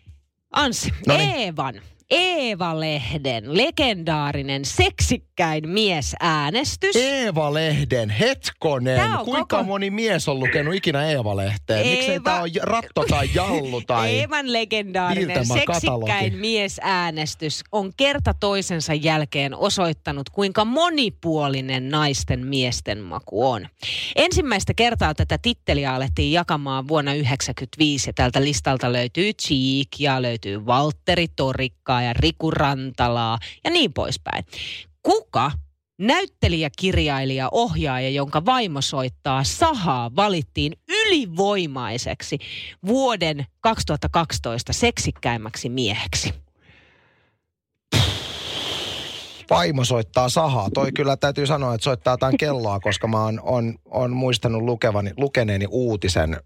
Anssi, 0.52 0.94
Noniin. 1.08 1.30
Eevan, 1.30 1.82
Eeva-lehden 2.10 3.58
legendaarinen 3.58 4.65
seksikkäin 4.65 5.70
miesäänestys. 5.70 6.96
Eeva-lehden, 6.96 8.10
hetkonen. 8.10 8.96
Tää 9.00 9.20
on 9.20 9.26
Kuinka 9.26 9.58
koko- 9.58 9.63
moni 9.63 9.89
mies 9.89 10.28
on 10.30 10.39
lukenut 10.39 10.76
ikinä 10.76 11.06
Eeva-lehteen? 11.06 11.88
Miksei 11.88 12.15
Eeva- 12.15 12.24
tämä 12.24 12.41
ole 12.41 12.50
Ratto 12.62 13.06
tai 13.10 13.30
Jallu 13.36 13.82
tai... 13.82 14.20
Eevan 14.20 14.54
legendaarinen 14.54 15.46
seksikkäin 15.46 16.36
miesäänestys 16.36 17.63
on 17.72 17.91
kerta 17.98 18.34
toisensa 18.34 18.93
jälkeen 18.93 19.56
osoittanut, 19.56 20.30
kuinka 20.30 20.65
monipuolinen 20.65 21.89
naisten 21.89 22.46
miesten 22.46 23.00
maku 23.00 23.50
on. 23.50 23.67
Ensimmäistä 24.15 24.74
kertaa 24.74 25.13
tätä 25.13 25.38
titteliä 25.38 25.93
alettiin 25.93 26.32
jakamaan 26.32 26.88
vuonna 26.88 27.12
1995 27.12 28.10
ja 28.10 28.13
tältä 28.13 28.41
listalta 28.41 28.93
löytyy 28.93 29.34
Cheek 29.34 29.88
ja 30.00 30.22
löytyy 30.22 30.65
Valtteri 30.65 31.28
Torikkaa 31.98 32.02
ja 32.02 32.14
Riku 32.14 32.52
Rantalaa 32.52 33.38
ja 33.64 33.70
niin 33.70 33.94
poispäin. 33.94 34.46
Kuka 35.04 35.52
näyttelijä, 36.00 36.70
kirjailija, 36.78 37.50
ohjaaja, 37.52 38.10
jonka 38.10 38.46
vaimo 38.46 38.82
soittaa 38.82 39.44
sahaa, 39.44 40.12
valittiin 40.16 40.74
ylivoimaiseksi 40.90 42.40
vuoden 42.86 43.46
2012 43.62 44.74
seksikkäimmäksi 44.74 45.70
mieheksi? 45.70 46.34
Vaimo 49.50 49.86
soittaa 49.86 50.30
sahaa. 50.30 50.70
Toi 50.74 50.92
kyllä 50.92 51.18
täytyy 51.18 51.48
sanoa, 51.48 51.74
että 51.74 51.84
soittaa 51.84 52.14
jotain 52.14 52.38
kelloa, 52.38 52.80
koska 52.80 53.08
mä 53.08 53.24
oon, 53.24 53.40
on, 53.44 53.76
on 53.86 54.12
muistanut 54.12 54.62
lukevani, 54.62 55.12
lukeneeni 55.18 55.66
uutisen 55.70 56.38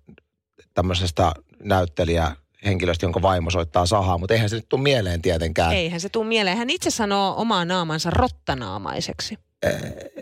tämmöisestä 0.74 1.34
näyttelijä 1.64 2.36
henkilöstä, 2.66 3.06
jonka 3.06 3.22
vaimo 3.22 3.50
soittaa 3.50 3.86
sahaa, 3.86 4.18
mutta 4.18 4.34
eihän 4.34 4.50
se 4.50 4.56
nyt 4.56 4.70
tule 4.70 4.82
mieleen 4.82 5.22
tietenkään. 5.22 5.74
Eihän 5.74 6.00
se 6.00 6.10
tule 6.10 6.26
mieleen. 6.28 6.58
Hän 6.58 6.70
itse 6.70 6.92
sanoo 6.92 7.34
omaa 7.38 7.66
naamansa 7.66 8.10
rottanaamaiseksi. 8.10 9.38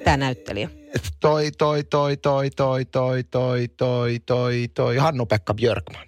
Tämä 0.04 0.17
näyttelijä. 0.17 0.69
Toi, 1.19 1.52
toi, 1.52 1.84
toi, 1.84 2.17
toi, 2.17 2.49
toi, 2.49 2.86
toi, 2.86 3.23
toi, 3.23 3.67
toi, 3.67 4.19
toi, 4.25 4.67
toi, 4.73 4.97
Hannu-Pekka 4.97 5.54
Björkman. 5.54 6.08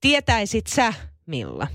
Tietäisit 0.00 0.66
sä, 0.66 0.92
Milla? 1.26 1.66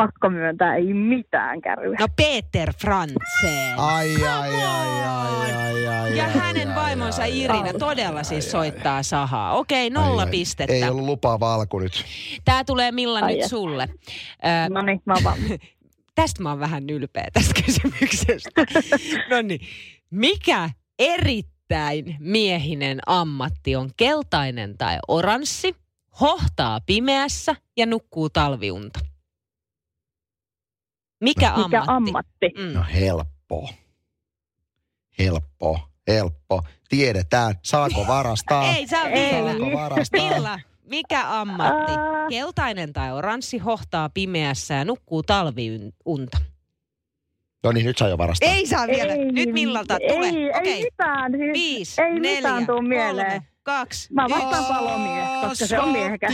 Pakko 0.00 0.30
myöntää, 0.30 0.76
ei 0.76 0.94
mitään 0.94 1.60
kärryä. 1.60 1.96
No 2.00 2.06
Peter 2.16 2.72
Frantzen. 2.80 3.74
Ai, 3.76 4.14
ai, 4.16 4.62
ai, 4.62 5.02
ai, 5.02 5.52
ai, 5.52 5.86
ai. 5.86 6.16
Ja 6.16 6.24
ai, 6.24 6.32
hänen 6.32 6.68
ai, 6.68 6.74
vaimonsa 6.74 7.22
ai, 7.22 7.40
Irina 7.40 7.60
ai, 7.64 7.74
todella 7.78 8.22
siis 8.22 8.50
soittaa 8.50 9.02
sahaa. 9.02 9.52
Okei, 9.54 9.90
nolla 9.90 10.22
ai, 10.22 10.26
ai. 10.26 10.30
pistettä. 10.30 10.72
Ei 10.74 10.84
ollut 10.84 11.04
lupaava 11.04 11.54
alku 11.54 11.78
nyt. 11.78 12.04
Tämä 12.44 12.64
tulee 12.64 12.92
Milla 12.92 13.18
Ai 13.18 13.32
nyt 13.34 13.42
et. 13.44 13.48
sulle. 13.50 13.88
Ö, 13.92 14.68
No 14.70 14.82
niin, 14.82 15.02
mä 15.04 15.14
oon 15.14 15.24
valmis. 15.24 15.50
tästä 16.14 16.42
mä 16.42 16.50
oon 16.50 16.60
vähän 16.60 16.90
ylpeä 16.90 17.28
tästä 17.32 17.62
kysymyksestä. 17.64 18.50
no 19.30 19.42
niin. 19.42 19.60
Mikä 20.10 20.70
erittäin 20.98 22.16
miehinen 22.18 22.98
ammatti 23.06 23.76
on 23.76 23.90
keltainen 23.96 24.78
tai 24.78 24.98
oranssi, 25.08 25.76
hohtaa 26.20 26.80
pimeässä 26.86 27.56
ja 27.76 27.86
nukkuu 27.86 28.30
talviunta? 28.30 29.00
Mikä 31.20 31.48
ammatti? 31.54 31.68
Mikä 31.76 31.82
ammatti? 31.86 32.50
Mm. 32.58 32.72
No 32.72 32.84
helppo. 32.94 33.68
Helppo, 35.18 35.80
helppo. 36.08 36.62
Tiedetään, 36.88 37.54
saako 37.62 38.06
varastaa. 38.08 38.64
Ei 38.76 38.86
saa 38.86 39.04
Ei. 39.06 39.32
vielä. 39.34 39.50
Saako 39.50 39.72
varastaa? 39.78 40.30
Milla, 40.30 40.60
mikä 40.84 41.40
ammatti? 41.40 41.92
Ää. 41.92 42.28
Keltainen 42.30 42.92
tai 42.92 43.12
oranssi 43.12 43.58
hohtaa 43.58 44.08
pimeässä 44.08 44.74
ja 44.74 44.84
nukkuu 44.84 45.22
talviunta. 45.22 46.38
No 47.64 47.72
niin, 47.72 47.86
nyt 47.86 47.98
saa 47.98 48.08
jo 48.08 48.18
varastaa. 48.18 48.48
Ei 48.48 48.66
saa 48.66 48.86
vielä. 48.86 49.12
Ei, 49.12 49.32
Nyt 49.32 49.52
Millalta 49.52 49.96
ei, 50.00 50.08
tule. 50.08 50.26
Ei, 50.28 50.50
Okei. 50.58 50.82
mitään. 50.82 51.32
Siis 51.32 51.52
Viisi, 51.52 52.02
ei 52.02 52.12
neljä, 52.20 52.36
mitään 52.36 52.66
tuu 52.66 52.82
mieleen. 52.82 53.30
kolme, 53.30 53.46
kaksi, 53.62 54.08
Mä 54.14 54.26
vastaan 54.30 54.64
palomies, 54.64 55.28
koska 55.48 55.66
se 55.66 55.78
on 55.80 55.88
miehekäs. 55.88 56.32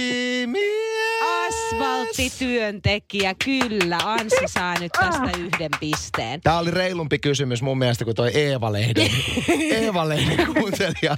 Asfalttityöntekijä, 1.46 3.34
kyllä. 3.44 3.98
Anssi 4.04 4.36
saa 4.46 4.78
nyt 4.78 4.92
tästä 4.92 5.22
Ah. 5.22 5.38
yhden 5.40 5.70
pisteen. 5.80 6.40
Tämä 6.40 6.58
oli 6.58 6.70
reilumpi 6.70 7.18
kysymys 7.18 7.62
mun 7.62 7.78
mielestä 7.78 8.04
kuin 8.04 8.14
toi 8.14 8.30
Eeva-lehden, 8.34 9.10
Eeva-lehden 9.82 10.46
kuuntelija. 10.54 11.16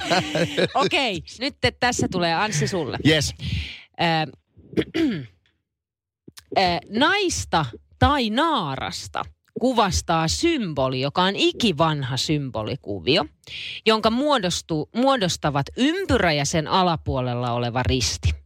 Okei, 0.75 1.23
nyt 1.40 1.55
te- 1.61 1.71
tässä 1.81 2.09
tulee 2.11 2.35
Anssi 2.35 2.68
sulle. 2.68 2.99
Yes. 3.07 3.35
Naista 6.99 7.64
tai 7.99 8.31
naarasta 8.31 9.25
kuvastaa 9.59 10.29
symboli, 10.29 11.01
joka 11.01 11.23
on 11.23 11.37
ikivanha 11.37 12.16
symbolikuvio, 12.16 13.25
jonka 13.87 14.11
muodostuu, 14.11 14.88
muodostavat 14.97 15.66
ympyrä 15.77 16.33
ja 16.33 16.44
sen 16.44 16.68
alapuolella 16.68 17.53
oleva 17.53 17.83
risti. 17.83 18.38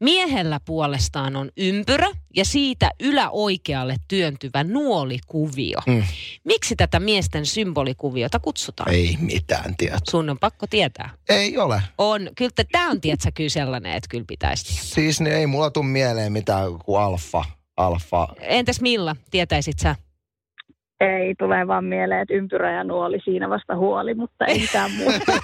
Miehellä 0.00 0.60
puolestaan 0.64 1.36
on 1.36 1.50
ympyrä 1.56 2.08
ja 2.36 2.44
siitä 2.44 2.90
yläoikealle 3.00 3.96
työntyvä 4.08 4.64
nuolikuvio. 4.64 5.78
Mm. 5.86 6.02
Miksi 6.44 6.76
tätä 6.76 7.00
miesten 7.00 7.46
symbolikuviota 7.46 8.38
kutsutaan? 8.38 8.94
Ei 8.94 9.16
mitään 9.20 9.76
tietoa. 9.76 9.98
Sun 10.10 10.30
on 10.30 10.38
pakko 10.38 10.66
tietää. 10.66 11.10
Ei 11.28 11.58
ole. 11.58 11.82
On. 11.98 12.30
Kyllä 12.36 12.50
tämä 12.72 12.90
on 12.90 13.00
tietsä 13.00 13.30
kyllä 13.32 13.50
sellainen, 13.50 13.92
että 13.92 14.08
kyllä 14.10 14.24
pitäisi 14.28 14.64
tietää. 14.64 14.84
Siis 14.84 15.20
niin 15.20 15.36
ei 15.36 15.46
mulla 15.46 15.70
tule 15.70 15.86
mieleen 15.86 16.32
mitään 16.32 16.78
kuin 16.84 17.00
alfa. 17.00 17.44
Alfa. 17.76 18.28
Entäs 18.40 18.80
Milla, 18.80 19.16
tietäisit 19.30 19.78
sä? 19.78 19.96
Ei, 21.00 21.34
tulee 21.38 21.66
vaan 21.66 21.84
mieleen, 21.84 22.20
että 22.20 22.34
ympyrä 22.34 22.72
ja 22.72 22.84
nuoli 22.84 23.18
siinä 23.24 23.50
vasta 23.50 23.76
huoli, 23.76 24.14
mutta 24.14 24.46
ei 24.46 24.58
mitään 24.58 24.90
muuta. 24.90 25.18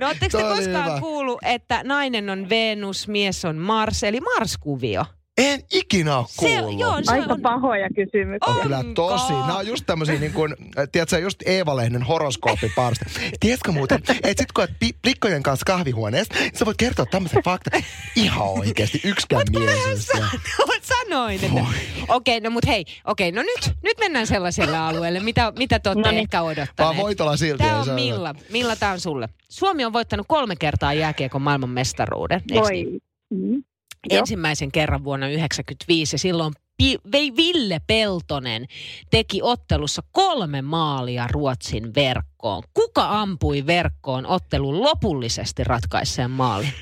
No 0.00 0.06
ootteko 0.06 0.38
te 0.38 0.44
koskaan 0.44 0.90
hyvä. 0.90 1.00
kuullut, 1.00 1.38
että 1.46 1.80
nainen 1.84 2.30
on 2.30 2.48
Venus, 2.48 3.08
mies 3.08 3.44
on 3.44 3.56
Mars, 3.56 4.04
eli 4.04 4.20
Mars-kuvio? 4.20 5.04
En 5.38 5.60
ikinä 5.72 6.18
ole 6.18 6.26
Se- 6.28 6.36
kuullut. 6.60 6.80
joo, 6.80 6.98
se- 7.02 7.12
Aika 7.12 7.32
on- 7.32 7.40
pahoja 7.42 7.88
kysymyksiä. 7.88 8.54
on 8.54 8.60
kyllä 8.62 8.84
tosi. 8.94 9.32
Nämä 9.32 9.56
on 9.56 9.66
just 9.66 9.84
tämmöisiä 9.86 10.18
niin 10.18 10.32
kuin, 10.32 10.54
tiedätkö, 10.92 11.18
just 11.18 11.42
Eeva-lehden 11.46 12.02
horoskooppiparsta. 12.02 13.04
Tiedätkö 13.40 13.72
muuten, 13.72 13.98
että 13.98 14.42
sit 14.42 14.52
kun 14.52 14.62
olet 14.64 14.96
plikkojen 15.02 15.42
kanssa 15.42 15.64
kahvihuoneessa, 15.66 16.34
niin 16.34 16.50
sä 16.54 16.66
voit 16.66 16.76
kertoa 16.76 17.06
tämmöisen 17.06 17.42
fakta. 17.44 17.70
Ihan 18.16 18.48
oikeasti, 18.48 19.00
yksikään 19.04 19.42
mies. 19.58 20.08
Sanoin, 21.04 21.44
että... 21.44 21.64
Okei, 22.08 22.40
no 22.40 22.50
mut 22.50 22.66
hei, 22.66 22.84
okei, 23.04 23.32
no 23.32 23.42
nyt, 23.42 23.74
nyt 23.82 23.98
mennään 24.00 24.26
sellaiselle 24.26 24.76
alueelle, 24.78 25.20
mitä, 25.20 25.52
mitä 25.58 25.78
te 25.78 25.88
olette 25.88 26.08
Noniin. 26.08 26.20
ehkä 26.20 26.42
Vaan 26.42 26.52
odottaneet. 26.52 26.96
voitolla 27.02 27.36
silti. 27.36 27.64
Tämä 27.64 27.78
on 27.78 27.84
se 27.84 27.90
ole. 27.92 28.00
Milla. 28.00 28.34
Milla, 28.50 28.76
tämä 28.76 28.92
on 28.92 29.00
sulle. 29.00 29.28
Suomi 29.48 29.84
on 29.84 29.92
voittanut 29.92 30.26
kolme 30.28 30.56
kertaa 30.56 30.92
jääkiekon 30.92 31.42
maailman 31.42 31.70
mestaruuden. 31.70 32.42
eiks 32.52 32.68
niin? 32.70 32.86
Voi. 32.90 33.00
Mm. 33.30 33.64
Joo. 34.10 34.18
ensimmäisen 34.18 34.72
kerran 34.72 35.04
vuonna 35.04 35.26
1995 35.26 36.14
ja 36.14 36.18
silloin 36.18 36.52
Pi- 36.76 36.98
vei 37.12 37.32
Ville 37.36 37.78
Peltonen 37.86 38.64
teki 39.10 39.40
ottelussa 39.42 40.02
kolme 40.12 40.62
maalia 40.62 41.26
Ruotsin 41.32 41.94
verkkoon. 41.94 42.62
Kuka 42.74 43.20
ampui 43.20 43.66
verkkoon 43.66 44.26
ottelun 44.26 44.80
lopullisesti 44.82 45.64
ratkaisseen 45.64 46.30
maalin? 46.30 46.68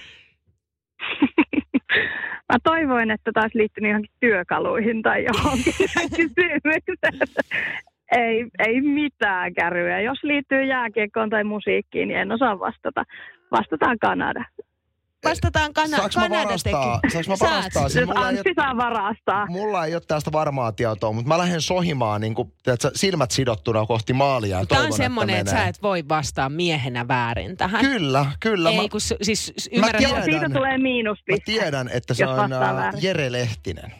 Mä 2.52 2.58
toivoin, 2.64 3.10
että 3.10 3.30
taas 3.34 3.54
liittynyt 3.54 3.90
johonkin 3.90 4.12
työkaluihin 4.20 5.02
tai 5.02 5.24
johonkin 5.24 5.74
kysymykseen. 6.16 7.44
Ei, 8.12 8.46
ei 8.58 8.80
mitään 8.80 9.54
kärryä. 9.54 10.00
Jos 10.00 10.22
liittyy 10.22 10.64
jääkiekkoon 10.64 11.30
tai 11.30 11.44
musiikkiin, 11.44 12.08
niin 12.08 12.20
en 12.20 12.32
osaa 12.32 12.58
vastata. 12.58 13.04
Vastataan 13.50 13.98
Kanada. 13.98 14.44
Vastataan 15.24 15.72
Kana- 15.72 15.96
Saanko 15.96 16.20
mä 16.20 16.28
Kanada 16.28 16.44
varastaa? 16.44 16.98
teki. 17.02 17.12
Saanko 17.12 17.30
mä 17.30 17.36
Saat. 17.36 17.50
varastaa? 17.50 17.88
Siis 17.88 18.06
mulla, 18.06 18.30
ei, 18.30 18.36
saa 18.56 18.76
varastaa. 18.76 19.46
mulla 19.46 19.84
ei 19.86 19.94
ole 19.94 20.02
tästä 20.08 20.32
varmaa 20.32 20.72
tietoa, 20.72 21.12
mutta 21.12 21.28
mä 21.28 21.38
lähden 21.38 21.60
sohimaan 21.62 22.20
niin 22.20 22.34
kuin, 22.34 22.52
tiedätkö, 22.62 22.90
silmät 22.94 23.30
sidottuna 23.30 23.86
kohti 23.86 24.12
maalia. 24.12 24.66
Tämä 24.66 24.82
on 24.84 24.92
semmoinen, 24.92 25.36
että, 25.36 25.52
menee. 25.52 25.64
sä 25.64 25.68
et 25.68 25.82
voi 25.82 26.04
vastaa 26.08 26.48
miehenä 26.48 27.08
väärin 27.08 27.56
tähän. 27.56 27.80
Kyllä, 27.84 28.26
kyllä. 28.40 28.70
Ei, 28.70 28.76
mä, 28.82 28.88
kun 28.88 29.00
siis 29.00 29.52
ymmärrän, 29.72 29.98
tiedän. 29.98 30.18
että- 30.18 30.30
Siitä 30.30 30.48
tulee 30.54 30.78
mä 30.78 30.82
miinuspiste. 30.82 31.42
tiedän, 31.44 31.88
että 31.92 32.14
se 32.14 32.26
on 32.26 32.50
väärin. 32.50 33.02
Jere 33.02 33.32
Lehtinen. 33.32 33.92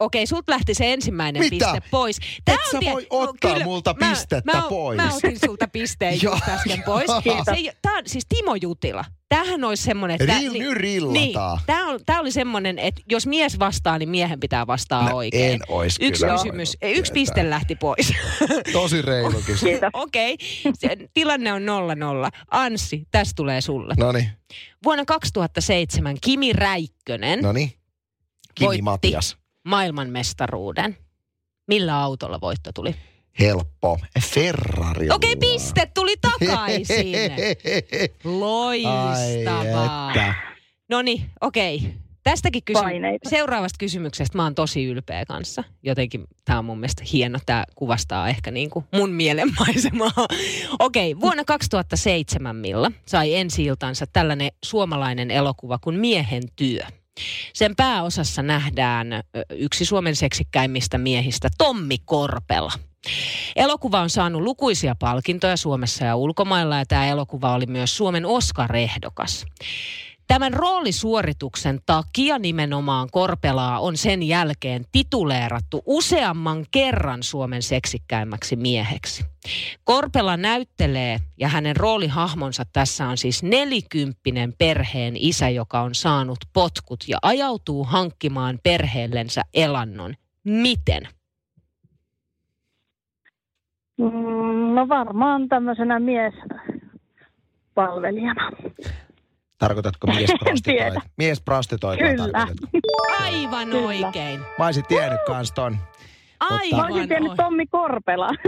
Okei, 0.00 0.26
sult 0.26 0.48
lähti 0.48 0.74
se 0.74 0.92
ensimmäinen 0.92 1.42
Mitä? 1.42 1.66
piste 1.72 1.88
pois. 1.90 2.18
Et 2.46 2.60
sä 2.72 2.78
voi 2.92 3.06
ottaa 3.10 3.58
multa 3.64 3.94
pistettä 3.94 4.52
mä, 4.56 4.62
pois. 4.68 4.96
Mä 4.96 5.14
otin 5.14 5.38
sulta 5.46 5.68
pisteen 5.68 6.18
just 6.22 6.48
äsken 6.48 6.82
pois. 6.82 7.06
Se, 7.44 7.50
ei- 7.56 7.72
tää 7.82 7.92
on 7.92 8.02
siis 8.06 8.26
Timo 8.28 8.54
Jutila. 8.62 9.04
Tämähän 9.28 9.64
olisi 9.64 9.82
semmoinen, 9.82 10.16
että... 10.20 10.38
Ril, 10.38 10.52
nyt 10.52 10.72
rillataan. 10.72 11.12
Niin, 11.56 11.66
tämä, 11.66 11.88
on, 11.88 12.00
tämä 12.06 12.20
oli 12.20 12.30
semmoinen, 12.32 12.78
että 12.78 13.02
jos 13.10 13.26
mies 13.26 13.58
vastaa, 13.58 13.98
niin 13.98 14.08
miehen 14.08 14.40
pitää 14.40 14.66
vastaa 14.66 15.08
No, 15.10 15.16
oikein. 15.16 15.52
en 15.52 15.60
ois 15.68 15.96
Yksi 16.00 16.20
kyllä 16.22 16.32
kysymys, 16.34 16.76
voinut 16.82 16.98
yksi 16.98 17.12
tietää. 17.12 17.14
piste 17.34 17.50
lähti 17.50 17.76
pois. 17.76 18.12
Tosi 18.72 19.02
reilu 19.02 19.42
kysymys. 19.46 19.80
Okei, 19.92 20.36
se, 20.74 20.96
tilanne 21.14 21.52
on 21.52 21.62
0-0. 21.62 21.66
Anssi, 22.50 23.06
tästä 23.10 23.32
tulee 23.36 23.60
sulle. 23.60 23.94
No 23.98 24.12
niin, 24.12 24.28
Vuonna 24.84 25.04
2007 25.04 26.16
Kimi 26.24 26.52
Räikkönen 26.52 27.42
no 27.42 27.52
niin. 27.52 27.72
Kimi 28.54 28.66
Voitti. 28.66 28.82
Matias. 28.82 29.36
Maailmanmestaruuden. 29.66 30.96
Millä 31.68 32.00
autolla 32.02 32.40
voitto 32.40 32.70
tuli? 32.74 32.94
Helppo. 33.40 33.98
Ferrari. 34.32 35.10
Okei, 35.10 35.36
piste 35.36 35.90
tuli 35.94 36.14
takaisin. 36.20 37.16
Loistavaa. 38.40 40.12
No 40.88 41.02
niin, 41.02 41.30
okei. 41.40 41.94
Tästäkin 42.22 42.62
kysy- 42.64 42.80
seuraavasta 43.28 43.76
kysymyksestä 43.78 44.38
mä 44.38 44.42
oon 44.44 44.54
tosi 44.54 44.84
ylpeä 44.84 45.24
kanssa. 45.24 45.64
Jotenkin 45.82 46.24
tämä 46.44 46.58
on 46.58 46.64
mun 46.64 46.78
mielestä 46.78 47.02
hieno. 47.12 47.38
Tämä 47.46 47.64
kuvastaa 47.74 48.28
ehkä 48.28 48.50
niin 48.50 48.70
kuin 48.70 48.84
mun 48.94 49.10
mielenmaisemaa. 49.10 50.26
Okei, 50.78 51.20
vuonna 51.20 51.44
2007 51.44 52.56
Milla 52.56 52.92
sai 53.06 53.34
ensi 53.34 53.64
iltansa 53.64 54.06
tällainen 54.12 54.50
suomalainen 54.64 55.30
elokuva 55.30 55.78
kuin 55.78 55.98
Miehen 56.00 56.42
työ. 56.56 56.80
Sen 57.52 57.76
pääosassa 57.76 58.42
nähdään 58.42 59.06
yksi 59.50 59.84
Suomen 59.84 60.16
seksikkäimmistä 60.16 60.98
miehistä, 60.98 61.48
Tommi 61.58 61.96
Korpela. 62.04 62.72
Elokuva 63.56 64.00
on 64.00 64.10
saanut 64.10 64.42
lukuisia 64.42 64.94
palkintoja 64.98 65.56
Suomessa 65.56 66.04
ja 66.04 66.16
ulkomailla 66.16 66.78
ja 66.78 66.86
tämä 66.86 67.06
elokuva 67.06 67.54
oli 67.54 67.66
myös 67.66 67.96
Suomen 67.96 68.26
Oscar-ehdokas. 68.26 69.46
Tämän 70.28 70.54
roolisuorituksen 70.54 71.78
takia 71.86 72.38
nimenomaan 72.38 73.08
Korpelaa 73.12 73.80
on 73.80 73.96
sen 73.96 74.22
jälkeen 74.22 74.84
tituleerattu 74.92 75.82
useamman 75.86 76.64
kerran 76.70 77.22
Suomen 77.22 77.62
seksikkäimmäksi 77.62 78.56
mieheksi. 78.56 79.24
Korpela 79.84 80.36
näyttelee 80.36 81.18
ja 81.36 81.48
hänen 81.48 81.76
roolihahmonsa 81.76 82.62
tässä 82.72 83.08
on 83.08 83.16
siis 83.16 83.42
nelikymppinen 83.42 84.54
perheen 84.58 85.14
isä, 85.16 85.48
joka 85.48 85.80
on 85.80 85.94
saanut 85.94 86.38
potkut 86.52 87.04
ja 87.08 87.18
ajautuu 87.22 87.84
hankkimaan 87.84 88.58
perheellensä 88.62 89.42
elannon. 89.54 90.14
Miten? 90.44 91.02
Mm, 93.98 94.46
No 94.76 94.88
varmaan 94.88 95.48
tämmöisenä 95.48 96.00
miespalvelijana. 96.00 98.50
Tarkoitatko 99.58 100.06
miesprostituoita? 100.14 100.62
tiedä. 100.90 101.00
Miesprostituoita 101.16 102.04
Kyllä. 102.04 102.28
tarkoitatko? 102.32 102.66
Aivan 103.24 103.68
Kyllä. 103.68 103.86
oikein. 103.86 104.40
Mä 104.58 104.66
olisin 104.66 104.84
tiennyt 104.88 105.20
kans 105.26 105.52
ton. 105.52 105.76
Aivan 106.40 106.78
Mä 106.80 106.86
olisin 106.86 107.08
tiennyt 107.08 107.30
oikein. 107.30 107.44
Tommi 107.46 107.66
Korpela. 107.66 108.28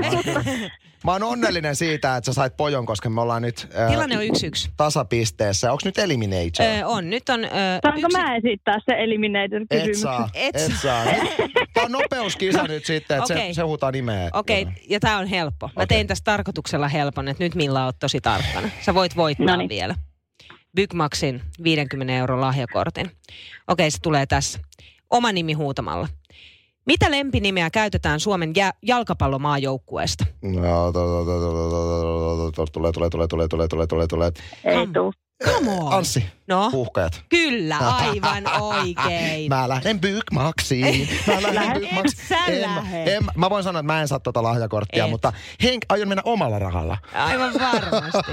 Mä 1.05 1.13
oon 1.13 1.23
onnellinen 1.23 1.77
siitä, 1.77 2.17
että 2.17 2.27
sä 2.27 2.33
sait 2.33 2.57
pojon, 2.57 2.87
koska 2.87 3.11
me 3.11 3.21
ollaan 3.21 3.43
nyt 3.43 3.69
ää, 3.75 3.89
Tilanne 3.91 4.17
on 4.19 4.25
yksi 4.25 4.47
yksi. 4.47 4.71
tasapisteessä. 4.77 5.73
Onko 5.73 5.81
nyt 5.85 5.99
Eliminator? 5.99 6.67
Ö, 6.67 6.87
on. 6.87 7.11
Nyt 7.11 7.29
on... 7.29 7.45
Ö, 7.45 7.49
Saanko 7.83 8.01
yksi... 8.07 8.19
mä 8.19 8.37
esittää 8.37 8.79
se 8.79 8.93
Et 8.93 8.99
Eliminator-kysymyksen? 9.05 10.03
saa, 10.03 10.29
Et 10.35 10.57
et, 10.57 10.73
saa. 10.83 11.05
Tämä 11.75 11.85
on 11.85 11.93
nopeuskisa 11.93 12.63
nyt 12.63 12.85
sitten, 12.85 13.19
että 13.19 13.35
Okei. 13.35 13.55
se, 13.55 13.57
se 13.57 13.63
huutaa 13.63 13.91
nimeä. 13.91 14.31
Okei, 14.33 14.63
okay, 14.63 14.75
ja 14.89 15.01
tämä 15.01 15.19
on 15.19 15.27
helppo. 15.27 15.67
Mä 15.67 15.73
Okei. 15.77 15.87
tein 15.87 16.07
tästä 16.07 16.25
tarkoituksella 16.25 16.89
helpon, 16.89 17.29
että 17.29 17.45
nyt 17.45 17.55
Milla 17.55 17.85
oot 17.85 17.97
tosi 17.99 18.21
tarkkana. 18.21 18.69
Sä 18.81 18.95
voit 18.95 19.17
voittaa 19.17 19.47
Noniin. 19.47 19.69
vielä. 19.69 19.95
Bygmaxin 20.79 21.43
50 21.65 22.13
euron 22.15 22.41
lahjakortin. 22.41 23.11
Okei, 23.69 23.91
se 23.91 23.99
tulee 24.03 24.27
tässä. 24.27 24.59
Oma 25.11 25.33
nimi 25.33 25.53
huutamalla. 25.53 26.09
Mitä 26.87 27.11
lempinimeä 27.11 27.71
käytetään 27.71 28.21
Suomen 28.21 28.53
jä- 28.57 28.73
jalkapallomaajoukkueesta? 28.83 30.25
No, 30.43 30.93
to- 30.93 30.93
to- 30.93 31.25
to- 31.25 31.41
to- 31.41 31.51
to- 31.51 32.53
to- 32.53 32.53
to- 32.53 32.67
tulee, 32.73 32.93
tulee, 32.93 33.11
tulee, 33.11 33.29
tulee, 33.29 33.49
tulee, 33.49 33.69
tulee, 33.69 33.87
tulee, 33.87 34.07
tulee. 34.07 34.33
Ei 34.65 34.87
tuu. 34.87 35.13
Come 35.45 35.71
on. 35.71 35.93
Anssi, 35.93 36.25
No, 36.49 36.69
puhkajat. 36.71 37.23
kyllä, 37.29 37.79
aivan 37.79 38.45
oikein. 38.61 39.49
Mä 39.49 39.69
lähden 39.69 40.01
Bygmaxiin. 40.01 41.09
Mä 41.27 41.33
lähden 41.43 41.55
Lähde. 41.55 41.81
Bygmaxiin. 41.81 42.43
En, 42.49 43.09
en, 43.09 43.25
mä 43.35 43.51
voin 43.51 43.65
sanoa, 43.65 43.81
että 43.81 43.93
mä 43.93 44.01
en 44.01 44.09
saa 44.09 44.21
tota 44.21 44.43
lahjakorttia, 44.43 45.05
Et. 45.05 45.11
mutta 45.11 45.33
henk, 45.63 45.85
aion 45.89 46.09
mennä 46.09 46.23
omalla 46.25 46.59
rahalla. 46.59 46.99
Aivan 47.15 47.53
varmasti. 47.61 48.33